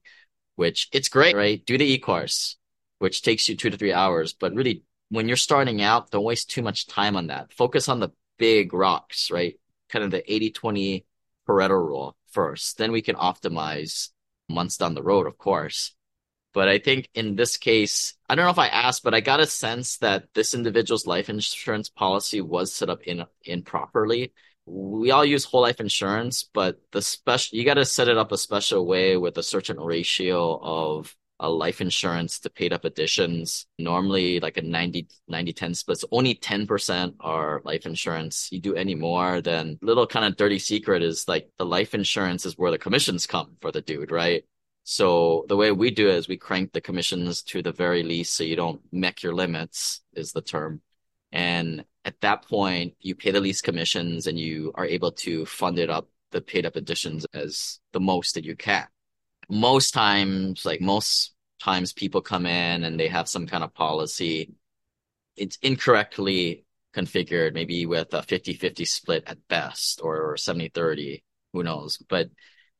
which 0.56 0.88
it's 0.92 1.08
great, 1.08 1.36
right? 1.36 1.64
Do 1.64 1.78
the 1.78 1.90
e-course, 1.90 2.58
which 2.98 3.22
takes 3.22 3.48
you 3.48 3.56
two 3.56 3.70
to 3.70 3.78
three 3.78 3.92
hours. 3.92 4.34
But 4.34 4.54
really, 4.54 4.82
when 5.08 5.28
you're 5.28 5.36
starting 5.36 5.80
out, 5.80 6.10
don't 6.10 6.24
waste 6.24 6.50
too 6.50 6.62
much 6.62 6.88
time 6.88 7.16
on 7.16 7.28
that. 7.28 7.52
Focus 7.52 7.88
on 7.88 8.00
the 8.00 8.10
big 8.38 8.74
rocks, 8.74 9.30
right? 9.30 9.54
Kind 9.90 10.04
of 10.04 10.10
the 10.10 10.32
80 10.32 10.50
20 10.50 11.06
Pareto 11.48 11.70
rule 11.70 12.16
first. 12.30 12.78
Then 12.78 12.92
we 12.92 13.02
can 13.02 13.16
optimize 13.16 14.10
months 14.48 14.76
down 14.76 14.94
the 14.94 15.02
road, 15.02 15.26
of 15.26 15.38
course. 15.38 15.94
But 16.52 16.68
I 16.68 16.78
think 16.78 17.08
in 17.14 17.36
this 17.36 17.56
case, 17.56 18.14
I 18.28 18.34
don't 18.34 18.44
know 18.44 18.50
if 18.50 18.58
I 18.58 18.66
asked, 18.66 19.04
but 19.04 19.14
I 19.14 19.20
got 19.20 19.40
a 19.40 19.46
sense 19.46 19.98
that 19.98 20.24
this 20.34 20.52
individual's 20.52 21.06
life 21.06 21.28
insurance 21.28 21.88
policy 21.88 22.40
was 22.40 22.72
set 22.74 22.90
up 22.90 23.02
in 23.02 23.24
improperly. 23.44 24.32
We 24.66 25.10
all 25.12 25.24
use 25.24 25.44
whole 25.44 25.62
life 25.62 25.80
insurance, 25.80 26.42
but 26.52 26.80
the 26.92 27.02
special 27.02 27.56
you 27.56 27.64
got 27.64 27.74
to 27.74 27.84
set 27.84 28.08
it 28.08 28.18
up 28.18 28.32
a 28.32 28.38
special 28.38 28.84
way 28.86 29.16
with 29.16 29.38
a 29.38 29.42
certain 29.42 29.78
ratio 29.78 30.58
of 30.60 31.16
a 31.40 31.48
life 31.48 31.80
insurance 31.80 32.38
to 32.40 32.50
paid 32.50 32.72
up 32.72 32.84
additions. 32.84 33.66
Normally 33.78 34.40
like 34.40 34.56
a 34.58 34.62
90 34.62 35.08
90 35.26 35.52
10 35.52 35.74
split. 35.74 35.98
So 35.98 36.08
only 36.12 36.34
10% 36.34 37.14
are 37.20 37.62
life 37.64 37.86
insurance. 37.86 38.48
You 38.52 38.60
do 38.60 38.74
any 38.74 38.94
more, 38.94 39.40
then 39.40 39.78
little 39.82 40.06
kind 40.06 40.26
of 40.26 40.36
dirty 40.36 40.58
secret 40.58 41.02
is 41.02 41.26
like 41.26 41.50
the 41.58 41.66
life 41.66 41.94
insurance 41.94 42.46
is 42.46 42.58
where 42.58 42.70
the 42.70 42.78
commissions 42.78 43.26
come 43.26 43.56
for 43.60 43.72
the 43.72 43.80
dude, 43.80 44.12
right? 44.12 44.44
So 44.84 45.44
the 45.48 45.56
way 45.56 45.72
we 45.72 45.90
do 45.90 46.08
it 46.08 46.16
is 46.16 46.28
we 46.28 46.36
crank 46.36 46.72
the 46.72 46.80
commissions 46.80 47.42
to 47.44 47.62
the 47.62 47.72
very 47.72 48.02
least 48.02 48.34
so 48.34 48.44
you 48.44 48.56
don't 48.56 48.80
MEC 48.92 49.22
your 49.22 49.34
limits 49.34 50.02
is 50.14 50.32
the 50.32 50.42
term. 50.42 50.80
And 51.32 51.84
at 52.04 52.20
that 52.22 52.48
point, 52.48 52.94
you 53.00 53.14
pay 53.14 53.30
the 53.30 53.40
least 53.40 53.62
commissions 53.62 54.26
and 54.26 54.38
you 54.38 54.72
are 54.74 54.86
able 54.86 55.12
to 55.12 55.46
fund 55.46 55.78
it 55.78 55.90
up 55.90 56.08
the 56.32 56.40
paid 56.40 56.66
up 56.66 56.76
additions 56.76 57.26
as 57.34 57.80
the 57.92 58.00
most 58.00 58.34
that 58.34 58.44
you 58.44 58.56
can. 58.56 58.86
Most 59.50 59.92
times, 59.92 60.64
like 60.64 60.80
most 60.80 61.34
times 61.60 61.92
people 61.92 62.22
come 62.22 62.46
in 62.46 62.84
and 62.84 62.98
they 62.98 63.08
have 63.08 63.28
some 63.28 63.46
kind 63.46 63.64
of 63.64 63.74
policy. 63.74 64.54
It's 65.36 65.58
incorrectly 65.62 66.64
configured, 66.94 67.54
maybe 67.54 67.86
with 67.86 68.14
a 68.14 68.22
50-50 68.22 68.84
split 68.86 69.24
at 69.26 69.38
best 69.48 70.00
or 70.02 70.36
70-30, 70.36 71.22
who 71.52 71.62
knows. 71.62 71.98
But 72.08 72.30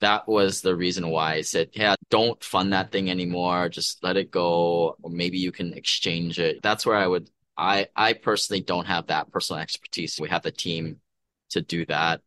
that 0.00 0.26
was 0.26 0.62
the 0.62 0.74
reason 0.74 1.08
why 1.08 1.34
I 1.34 1.40
said, 1.42 1.70
yeah, 1.72 1.94
don't 2.08 2.42
fund 2.42 2.72
that 2.72 2.90
thing 2.90 3.10
anymore. 3.10 3.68
Just 3.68 4.02
let 4.02 4.16
it 4.16 4.30
go. 4.30 4.96
Or 5.02 5.10
maybe 5.10 5.38
you 5.38 5.52
can 5.52 5.74
exchange 5.74 6.38
it. 6.38 6.60
That's 6.62 6.86
where 6.86 6.96
I 6.96 7.06
would, 7.06 7.30
I, 7.56 7.88
I 7.94 8.14
personally 8.14 8.62
don't 8.62 8.86
have 8.86 9.08
that 9.08 9.30
personal 9.30 9.60
expertise. 9.60 10.18
We 10.18 10.30
have 10.30 10.42
the 10.42 10.50
team 10.50 11.00
to 11.50 11.60
do 11.60 11.84
that. 11.86 12.22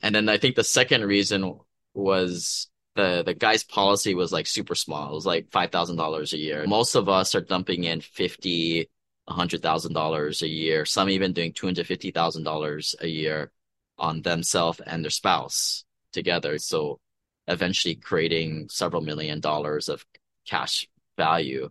And 0.00 0.14
then 0.14 0.28
I 0.28 0.38
think 0.38 0.56
the 0.56 0.64
second 0.64 1.04
reason 1.04 1.60
was 1.94 2.68
the, 2.94 3.22
the 3.24 3.34
guy's 3.34 3.64
policy 3.64 4.14
was 4.14 4.32
like 4.32 4.46
super 4.46 4.74
small. 4.74 5.10
It 5.10 5.14
was 5.14 5.26
like 5.26 5.50
$5,000 5.50 6.32
a 6.32 6.38
year. 6.38 6.66
Most 6.66 6.94
of 6.94 7.08
us 7.08 7.34
are 7.34 7.40
dumping 7.40 7.84
in 7.84 8.00
50, 8.00 8.88
a 9.28 9.32
$100,000 9.32 10.42
a 10.42 10.48
year. 10.48 10.84
Some 10.84 11.08
even 11.08 11.32
doing 11.32 11.52
$250,000 11.52 12.94
a 13.00 13.08
year 13.08 13.52
on 13.98 14.22
themselves 14.22 14.80
and 14.86 15.02
their 15.04 15.10
spouse 15.10 15.84
together. 16.12 16.58
So 16.58 17.00
eventually 17.46 17.94
creating 17.94 18.68
several 18.68 19.02
million 19.02 19.40
dollars 19.40 19.88
of 19.88 20.04
cash 20.46 20.86
value. 21.16 21.70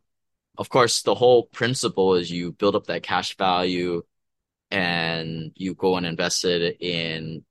Of 0.58 0.70
course, 0.70 1.02
the 1.02 1.16
whole 1.16 1.44
principle 1.44 2.16
is 2.16 2.32
you 2.32 2.52
build 2.52 2.76
up 2.76 2.88
that 2.88 3.04
cash 3.04 3.38
value 3.38 4.04
and 4.70 5.52
you 5.56 5.76
go 5.76 5.98
and 5.98 6.06
invest 6.06 6.46
it 6.46 6.78
in 6.82 7.44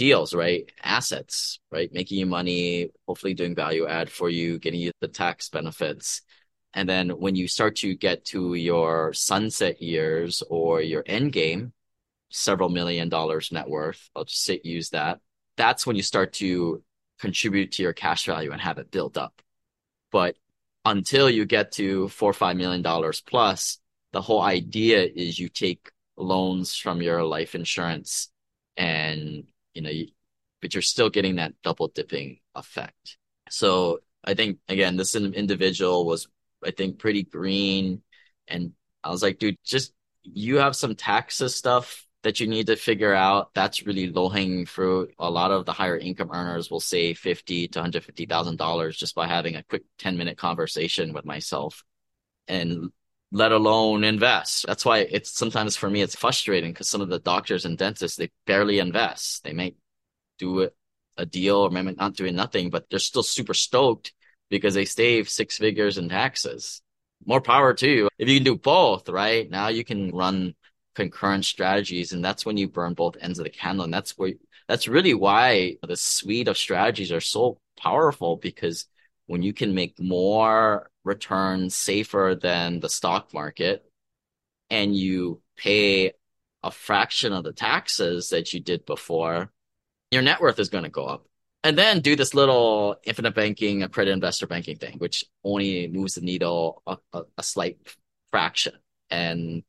deals, 0.00 0.34
right? 0.34 0.70
Assets, 0.82 1.60
right? 1.70 1.92
Making 1.92 2.18
you 2.18 2.26
money, 2.26 2.90
hopefully 3.06 3.34
doing 3.34 3.54
value 3.54 3.86
add 3.86 4.10
for 4.10 4.30
you, 4.30 4.58
getting 4.58 4.80
you 4.80 4.92
the 5.00 5.08
tax 5.08 5.48
benefits. 5.48 6.22
And 6.74 6.88
then 6.88 7.10
when 7.10 7.34
you 7.34 7.48
start 7.48 7.76
to 7.76 7.94
get 7.94 8.24
to 8.26 8.54
your 8.54 9.12
sunset 9.12 9.82
years 9.82 10.42
or 10.48 10.80
your 10.80 11.04
end 11.06 11.32
game, 11.32 11.72
several 12.30 12.68
million 12.68 13.08
dollars 13.08 13.52
net 13.52 13.68
worth, 13.68 14.08
I'll 14.14 14.24
just 14.24 14.44
say, 14.44 14.60
use 14.64 14.90
that 14.90 15.20
that's 15.60 15.86
when 15.86 15.94
you 15.94 16.02
start 16.02 16.32
to 16.32 16.82
contribute 17.18 17.72
to 17.72 17.82
your 17.82 17.92
cash 17.92 18.24
value 18.24 18.50
and 18.50 18.62
have 18.62 18.78
it 18.78 18.90
build 18.90 19.18
up. 19.18 19.42
But 20.10 20.36
until 20.86 21.28
you 21.28 21.44
get 21.44 21.72
to 21.72 22.08
four 22.08 22.30
or 22.30 22.32
five 22.44 22.56
million 22.56 22.80
dollars 22.80 23.20
plus, 23.20 23.78
the 24.12 24.22
whole 24.22 24.40
idea 24.40 25.04
is 25.04 25.38
you 25.38 25.50
take 25.50 25.90
loans 26.16 26.74
from 26.74 27.02
your 27.02 27.22
life 27.24 27.54
insurance 27.54 28.28
and 28.78 29.44
you 29.80 29.84
know, 29.84 29.90
you, 29.90 30.08
but 30.60 30.74
you're 30.74 30.82
still 30.82 31.08
getting 31.08 31.36
that 31.36 31.54
double 31.62 31.88
dipping 31.88 32.38
effect. 32.54 33.16
So 33.48 34.00
I 34.22 34.34
think 34.34 34.58
again, 34.68 34.96
this 34.96 35.14
individual 35.14 36.04
was, 36.06 36.28
I 36.64 36.70
think, 36.70 36.98
pretty 36.98 37.22
green, 37.22 38.02
and 38.46 38.72
I 39.02 39.10
was 39.10 39.22
like, 39.22 39.38
dude, 39.38 39.56
just 39.64 39.94
you 40.22 40.56
have 40.56 40.76
some 40.76 40.94
taxes 40.94 41.56
stuff 41.56 42.06
that 42.22 42.38
you 42.40 42.46
need 42.46 42.66
to 42.66 42.76
figure 42.76 43.14
out. 43.14 43.54
That's 43.54 43.86
really 43.86 44.10
low 44.10 44.28
hanging 44.28 44.66
fruit. 44.66 45.14
A 45.18 45.30
lot 45.30 45.50
of 45.50 45.64
the 45.64 45.72
higher 45.72 45.96
income 45.96 46.30
earners 46.30 46.70
will 46.70 46.80
save 46.80 47.18
fifty 47.18 47.66
to 47.68 47.80
hundred 47.80 48.04
fifty 48.04 48.26
thousand 48.26 48.56
dollars 48.58 48.98
just 48.98 49.14
by 49.14 49.26
having 49.26 49.56
a 49.56 49.62
quick 49.62 49.84
ten 49.98 50.18
minute 50.18 50.36
conversation 50.36 51.14
with 51.14 51.24
myself, 51.24 51.82
and 52.46 52.90
let 53.32 53.52
alone 53.52 54.04
invest. 54.04 54.66
That's 54.66 54.84
why 54.84 54.98
it's 54.98 55.30
sometimes 55.30 55.76
for 55.76 55.88
me 55.88 56.02
it's 56.02 56.16
frustrating 56.16 56.72
because 56.72 56.88
some 56.88 57.00
of 57.00 57.08
the 57.08 57.20
doctors 57.20 57.64
and 57.64 57.78
dentists 57.78 58.16
they 58.16 58.30
barely 58.46 58.78
invest. 58.78 59.44
They 59.44 59.52
may 59.52 59.74
do 60.38 60.70
a 61.16 61.26
deal 61.26 61.56
or 61.58 61.70
maybe 61.70 61.92
not 61.92 62.16
doing 62.16 62.34
nothing, 62.34 62.70
but 62.70 62.88
they're 62.90 62.98
still 62.98 63.22
super 63.22 63.54
stoked 63.54 64.12
because 64.48 64.74
they 64.74 64.84
save 64.84 65.28
six 65.28 65.58
figures 65.58 65.98
in 65.98 66.08
taxes. 66.08 66.82
More 67.24 67.40
power 67.40 67.74
to 67.74 67.88
you. 67.88 68.08
If 68.18 68.28
you 68.28 68.36
can 68.36 68.44
do 68.44 68.56
both, 68.56 69.08
right? 69.08 69.48
Now 69.48 69.68
you 69.68 69.84
can 69.84 70.10
run 70.10 70.54
concurrent 70.94 71.44
strategies 71.44 72.12
and 72.12 72.24
that's 72.24 72.44
when 72.44 72.56
you 72.56 72.68
burn 72.68 72.94
both 72.94 73.16
ends 73.20 73.38
of 73.38 73.44
the 73.44 73.50
candle 73.50 73.84
and 73.84 73.94
that's 73.94 74.18
where 74.18 74.32
that's 74.66 74.88
really 74.88 75.14
why 75.14 75.76
the 75.86 75.96
suite 75.96 76.48
of 76.48 76.58
strategies 76.58 77.12
are 77.12 77.20
so 77.20 77.58
powerful 77.78 78.36
because 78.36 78.86
when 79.26 79.42
you 79.42 79.52
can 79.52 79.74
make 79.74 79.98
more 80.00 80.89
returns 81.04 81.74
safer 81.74 82.38
than 82.40 82.80
the 82.80 82.88
stock 82.88 83.32
market 83.32 83.84
and 84.68 84.94
you 84.96 85.42
pay 85.56 86.12
a 86.62 86.70
fraction 86.70 87.32
of 87.32 87.44
the 87.44 87.52
taxes 87.52 88.30
that 88.30 88.52
you 88.52 88.60
did 88.60 88.84
before 88.86 89.50
your 90.10 90.22
net 90.22 90.40
worth 90.40 90.58
is 90.58 90.68
going 90.68 90.84
to 90.84 90.90
go 90.90 91.04
up. 91.04 91.26
And 91.62 91.76
then 91.76 92.00
do 92.00 92.16
this 92.16 92.32
little 92.32 92.96
infinite 93.04 93.34
banking 93.34 93.82
accredited 93.82 94.14
investor 94.14 94.46
banking 94.46 94.76
thing 94.76 94.96
which 94.96 95.24
only 95.44 95.88
moves 95.88 96.14
the 96.14 96.22
needle 96.22 96.82
a, 96.86 96.96
a, 97.12 97.22
a 97.36 97.42
slight 97.42 97.78
fraction. 98.30 98.72
And 99.10 99.62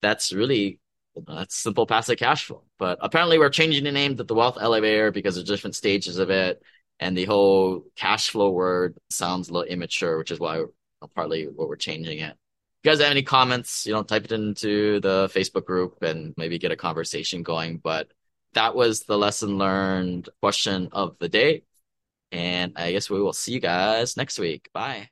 that's 0.00 0.32
really 0.32 0.78
that's 1.26 1.56
simple 1.56 1.86
passive 1.86 2.18
cash 2.18 2.44
flow. 2.44 2.62
But 2.78 2.98
apparently, 3.00 3.38
we're 3.38 3.50
changing 3.50 3.84
the 3.84 3.92
name 3.92 4.16
to 4.16 4.24
the 4.24 4.34
wealth 4.34 4.58
elevator 4.60 5.10
because 5.10 5.34
there's 5.34 5.48
different 5.48 5.76
stages 5.76 6.18
of 6.18 6.30
it, 6.30 6.62
and 7.02 7.18
the 7.18 7.24
whole 7.24 7.84
cash 7.96 8.30
flow 8.30 8.50
word 8.50 8.96
sounds 9.10 9.48
a 9.48 9.52
little 9.52 9.68
immature, 9.68 10.18
which 10.18 10.30
is 10.30 10.38
why 10.38 10.62
partly 11.16 11.46
what 11.46 11.68
we're 11.68 11.74
changing 11.74 12.20
it. 12.20 12.30
If 12.30 12.84
you 12.84 12.90
guys 12.92 13.00
have 13.00 13.10
any 13.10 13.24
comments, 13.24 13.84
you 13.86 13.92
know, 13.92 14.04
type 14.04 14.24
it 14.24 14.30
into 14.30 15.00
the 15.00 15.28
Facebook 15.34 15.64
group 15.64 16.00
and 16.04 16.32
maybe 16.36 16.60
get 16.60 16.70
a 16.70 16.76
conversation 16.76 17.42
going. 17.42 17.78
But 17.78 18.12
that 18.54 18.76
was 18.76 19.02
the 19.02 19.18
lesson 19.18 19.58
learned 19.58 20.28
question 20.40 20.90
of 20.92 21.16
the 21.18 21.28
day. 21.28 21.64
And 22.30 22.74
I 22.76 22.92
guess 22.92 23.10
we 23.10 23.20
will 23.20 23.32
see 23.32 23.54
you 23.54 23.60
guys 23.60 24.16
next 24.16 24.38
week. 24.38 24.70
Bye. 24.72 25.11